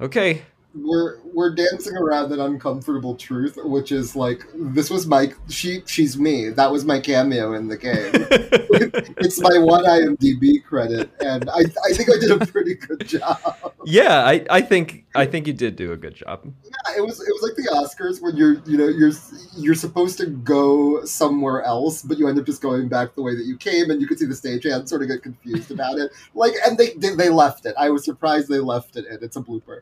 [0.00, 0.42] Okay,
[0.74, 6.16] we're we're dancing around an uncomfortable truth, which is like this was my she she's
[6.16, 6.50] me.
[6.50, 8.10] That was my cameo in the game.
[9.18, 13.74] it's my one IMDb credit, and I I think I did a pretty good job.
[13.84, 16.40] yeah, I, I think I think you did do a good job.
[16.44, 19.12] Yeah, it was it was like the Oscars when you're you know you're
[19.56, 23.34] you're supposed to go somewhere else, but you end up just going back the way
[23.34, 26.12] that you came, and you could see the stagehand sort of get confused about it.
[26.34, 27.74] Like, and they they, they left it.
[27.76, 29.18] I was surprised they left it in.
[29.20, 29.80] It's a blooper.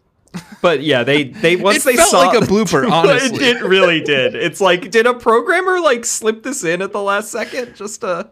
[0.60, 3.44] But yeah, they they once they felt saw like a blooper, honestly.
[3.44, 4.34] it, it really did.
[4.34, 8.28] It's like did a programmer like slip this in at the last second just to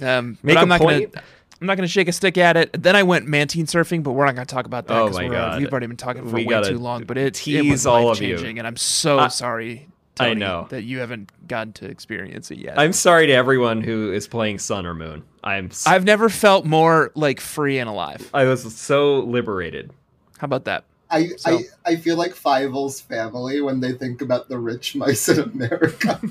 [0.00, 1.12] Um, Make but I'm a not point.
[1.12, 1.24] gonna
[1.60, 2.82] I'm not gonna shake a stick at it.
[2.82, 4.96] Then I went mantine surfing, but we're not gonna talk about that.
[4.96, 5.60] Oh my God.
[5.60, 7.04] we've already been talking for We way too long.
[7.04, 8.36] But it, it was all of you.
[8.38, 9.88] and I'm so I- sorry.
[10.20, 10.66] I know.
[10.70, 12.76] that you haven't gotten to experience it yet.
[12.76, 15.22] I'm sorry to everyone who is playing Sun or Moon.
[15.44, 18.28] I'm I've never felt more like free and alive.
[18.34, 19.92] I was so liberated.
[20.38, 20.82] How about that?
[21.10, 25.28] I, So- I I feel like Fievel's family when they think about the rich mice
[25.28, 26.20] in America.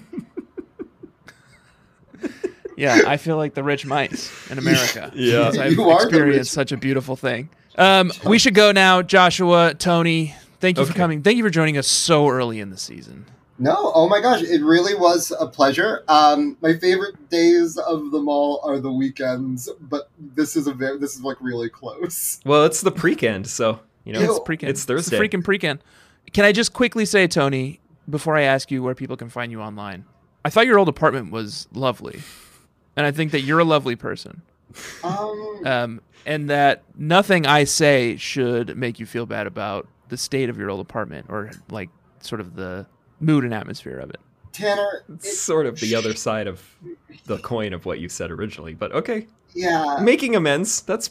[2.76, 5.12] Yeah, I feel like the rich mice in America.
[5.16, 5.50] Yeah.
[5.50, 7.50] because I've You are experienced such a beautiful thing.
[7.76, 10.36] Um, we should go now, Joshua, Tony.
[10.60, 11.24] Thank you for coming.
[11.24, 13.26] Thank you for joining us so early in the season.
[13.58, 16.04] no, oh my gosh, it really was a pleasure.
[16.08, 21.00] Um, my favorite days of them all are the weekends, but this is a very
[21.00, 22.40] this is like really close.
[22.46, 24.26] Well, it's the pre-end, so you know Ew.
[24.26, 25.18] it's, It's pre it's Thursday.
[25.18, 25.82] It's freaking pre Can
[26.34, 27.80] Can I just quickly say, Tony,
[28.10, 30.06] before I ask you where people can find you online?
[30.46, 32.22] I thought your old apartment was lovely,
[32.96, 34.42] and I think that you're a lovely person,
[35.04, 40.50] Um, um, and that nothing I say should make you feel bad about the state
[40.50, 41.90] of your old apartment or like
[42.22, 42.86] sort of the
[43.20, 44.20] mood and atmosphere of it.
[44.54, 46.64] Tanner, it- It's sort of the other side of
[47.26, 49.28] the coin of what you said originally, but okay.
[49.54, 51.10] yeah, Making amends, that's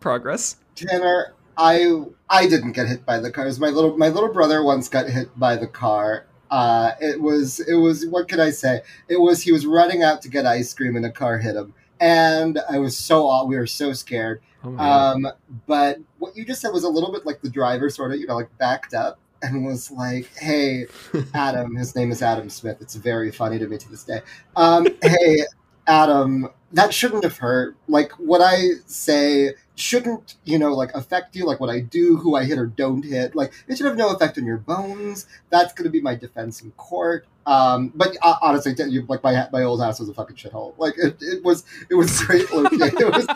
[0.00, 0.56] progress.
[0.74, 3.60] Tanner, I I didn't get hit by the cars.
[3.60, 6.26] My little my little brother once got hit by the car.
[6.50, 8.82] Uh, it was it was what could I say?
[9.08, 11.74] It was he was running out to get ice cream and a car hit him,
[12.00, 14.40] and I was so we were so scared.
[14.62, 14.78] Oh.
[14.78, 15.26] Um,
[15.66, 18.26] but what you just said was a little bit like the driver sort of you
[18.26, 20.86] know like backed up and was like, "Hey,
[21.34, 22.78] Adam." His name is Adam Smith.
[22.80, 24.20] It's very funny to me to this day.
[24.56, 25.44] Um, hey,
[25.86, 27.76] Adam, that shouldn't have hurt.
[27.88, 31.46] Like what I say shouldn't, you know, like affect you.
[31.46, 33.34] Like what I do, who I hit or don't hit.
[33.34, 35.26] Like it should have no effect on your bones.
[35.50, 37.26] That's going to be my defense in court.
[37.46, 40.74] Um, but uh, honestly, you, like my my old house was a fucking shithole.
[40.78, 42.96] Like it, it was it was great location.
[43.00, 43.26] it was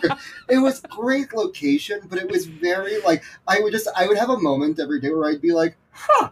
[0.48, 4.30] it was great location, but it was very like I would just I would have
[4.30, 6.30] a moment every day where I'd be like, huh.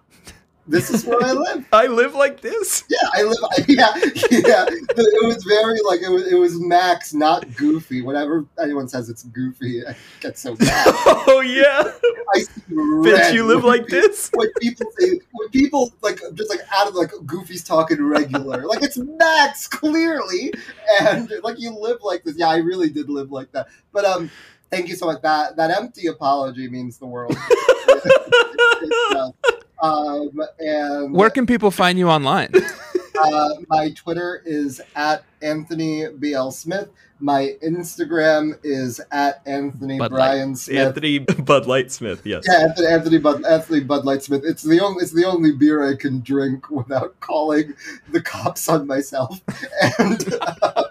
[0.69, 1.65] This is where I live.
[1.73, 2.85] I live like this.
[2.89, 3.37] Yeah, I live.
[3.69, 3.93] Yeah,
[4.31, 4.67] yeah.
[4.69, 6.27] It was very like it was.
[6.31, 8.03] It was Max, not Goofy.
[8.03, 10.85] Whenever anyone says it's Goofy, I get so mad.
[11.29, 11.93] Oh yeah,
[12.35, 14.31] I see bitch, you live like pe- this.
[14.35, 18.83] When people say, when people like just like out of like Goofy's talking regular, like
[18.83, 20.53] it's Max clearly,
[21.01, 22.37] and like you live like this.
[22.37, 23.69] Yeah, I really did live like that.
[23.93, 24.31] But um,
[24.71, 25.23] thank you so much.
[25.23, 27.37] That that empty apology means the world.
[29.83, 32.51] Um, and Where can people find you online?
[33.23, 36.89] uh, my Twitter is at Anthony BL Smith.
[37.19, 40.19] My Instagram is at Anthony Bud Light.
[40.19, 40.87] Brian Smith.
[40.89, 42.27] Anthony Bud Light Smith.
[42.27, 42.45] Yes.
[42.47, 44.43] Yeah, Anthony, Anthony Bud Anthony Bud Light Smith.
[44.45, 47.75] It's the only it's the only beer I can drink without calling
[48.11, 49.41] the cops on myself.
[49.99, 50.85] And um,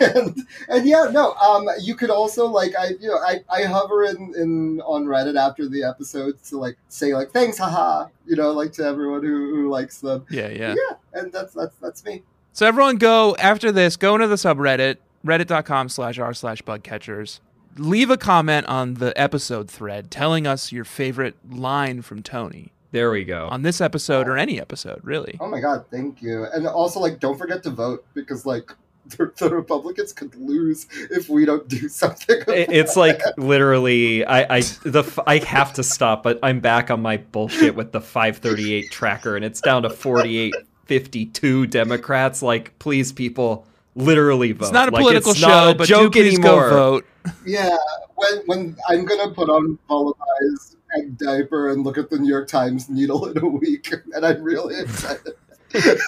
[0.00, 0.36] and
[0.68, 1.34] and yeah, no.
[1.34, 5.36] Um, you could also like I you know I, I hover in, in on Reddit
[5.36, 9.54] after the episodes to like say like thanks haha you know like to everyone who,
[9.54, 10.26] who likes them.
[10.30, 10.74] Yeah, yeah.
[10.74, 12.22] Yeah, and that's that's that's me.
[12.52, 17.40] So everyone go after this, go into the subreddit, reddit.com slash r slash bugcatchers.
[17.76, 23.10] leave a comment on the episode thread telling us your favorite line from Tony There
[23.10, 23.48] we go.
[23.50, 25.38] on this episode or any episode, really.
[25.40, 26.44] Oh my god, thank you.
[26.52, 28.70] And also, like, don't forget to vote because, like,
[29.06, 32.40] the, the Republicans could lose if we don't do something.
[32.48, 36.90] It- it's like literally I I the f- I have to stop, but I'm back
[36.90, 42.42] on my bullshit with the 538 tracker, and it's down to 4852 Democrats.
[42.42, 44.64] Like, please, people, literally vote.
[44.66, 46.70] It's not a Like, political show, a but joke do please anymore.
[46.70, 47.06] go vote.
[47.46, 47.76] yeah,
[48.16, 52.48] when when I'm gonna put on Volatize and diaper and look at the New York
[52.48, 55.34] Times needle in a week, and I'm really excited.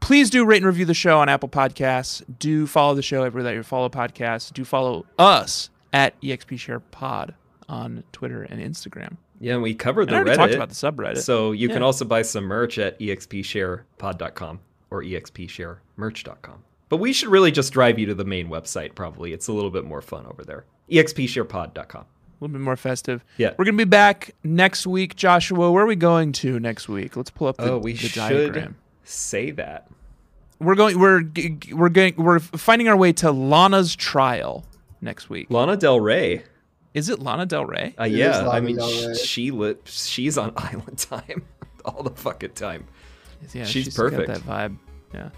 [0.00, 2.22] Please do rate and review the show on Apple Podcasts.
[2.38, 4.52] Do follow the show everywhere that you follow podcasts.
[4.52, 7.34] Do follow us at EXP Share Pod
[7.70, 9.16] on Twitter and Instagram.
[9.40, 10.36] Yeah, and we covered And the I Reddit.
[10.36, 11.18] talked about the subreddit.
[11.22, 14.60] So you can also buy some merch at expsharepod.com
[14.94, 16.64] or expsharemerch.com.
[16.88, 19.32] But we should really just drive you to the main website, probably.
[19.32, 20.64] It's a little bit more fun over there.
[20.90, 22.02] Expsharepod.com.
[22.02, 22.06] a
[22.40, 23.24] little bit more festive.
[23.36, 23.54] Yeah.
[23.58, 25.16] We're going to be back next week.
[25.16, 27.16] Joshua, where are we going to next week?
[27.16, 28.76] Let's pull up the, Oh, we the should diagram.
[29.02, 29.88] say that.
[30.60, 34.64] We're going we're g- g- we're going we're finding our way to Lana's trial
[35.00, 35.48] next week.
[35.50, 36.44] Lana Del Rey.
[36.94, 37.92] Is it Lana Del Rey?
[37.98, 39.14] Uh, yeah, I mean, Del sh- Rey.
[39.14, 41.42] she li- she's on island time
[41.84, 42.86] all the fucking time.
[43.52, 44.28] yeah, she's got perfect.
[44.28, 44.76] that vibe.
[45.14, 45.30] Yeah.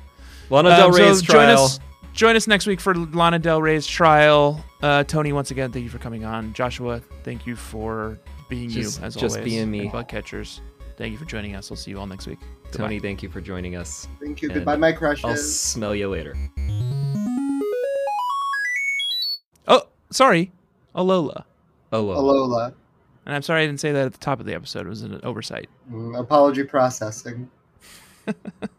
[0.50, 1.64] Lana Um, Del so Rey's join trial.
[1.64, 1.80] us
[2.12, 4.64] join us next week for Lana Del Rey's trial.
[4.82, 6.52] Uh, Tony, once again, thank you for coming on.
[6.54, 8.18] Joshua, thank you for
[8.48, 9.44] being Just- you as just always.
[9.52, 9.80] being me.
[9.80, 10.60] And Bug catchers,
[10.96, 11.68] thank you for joining us.
[11.70, 12.38] We'll see you all next week.
[12.72, 14.08] Tony, thank you for joining us.
[14.20, 14.48] Thank you.
[14.50, 16.34] And Goodbye, my I'll smell you later.
[19.68, 20.52] Oh, sorry,
[20.94, 21.44] Alola.
[21.92, 22.20] Aloha.
[22.20, 22.74] Alola.
[23.24, 24.86] And I'm sorry I didn't say that at the top of the episode.
[24.86, 25.68] It was an oversight.
[25.90, 27.50] Mm, apology processing.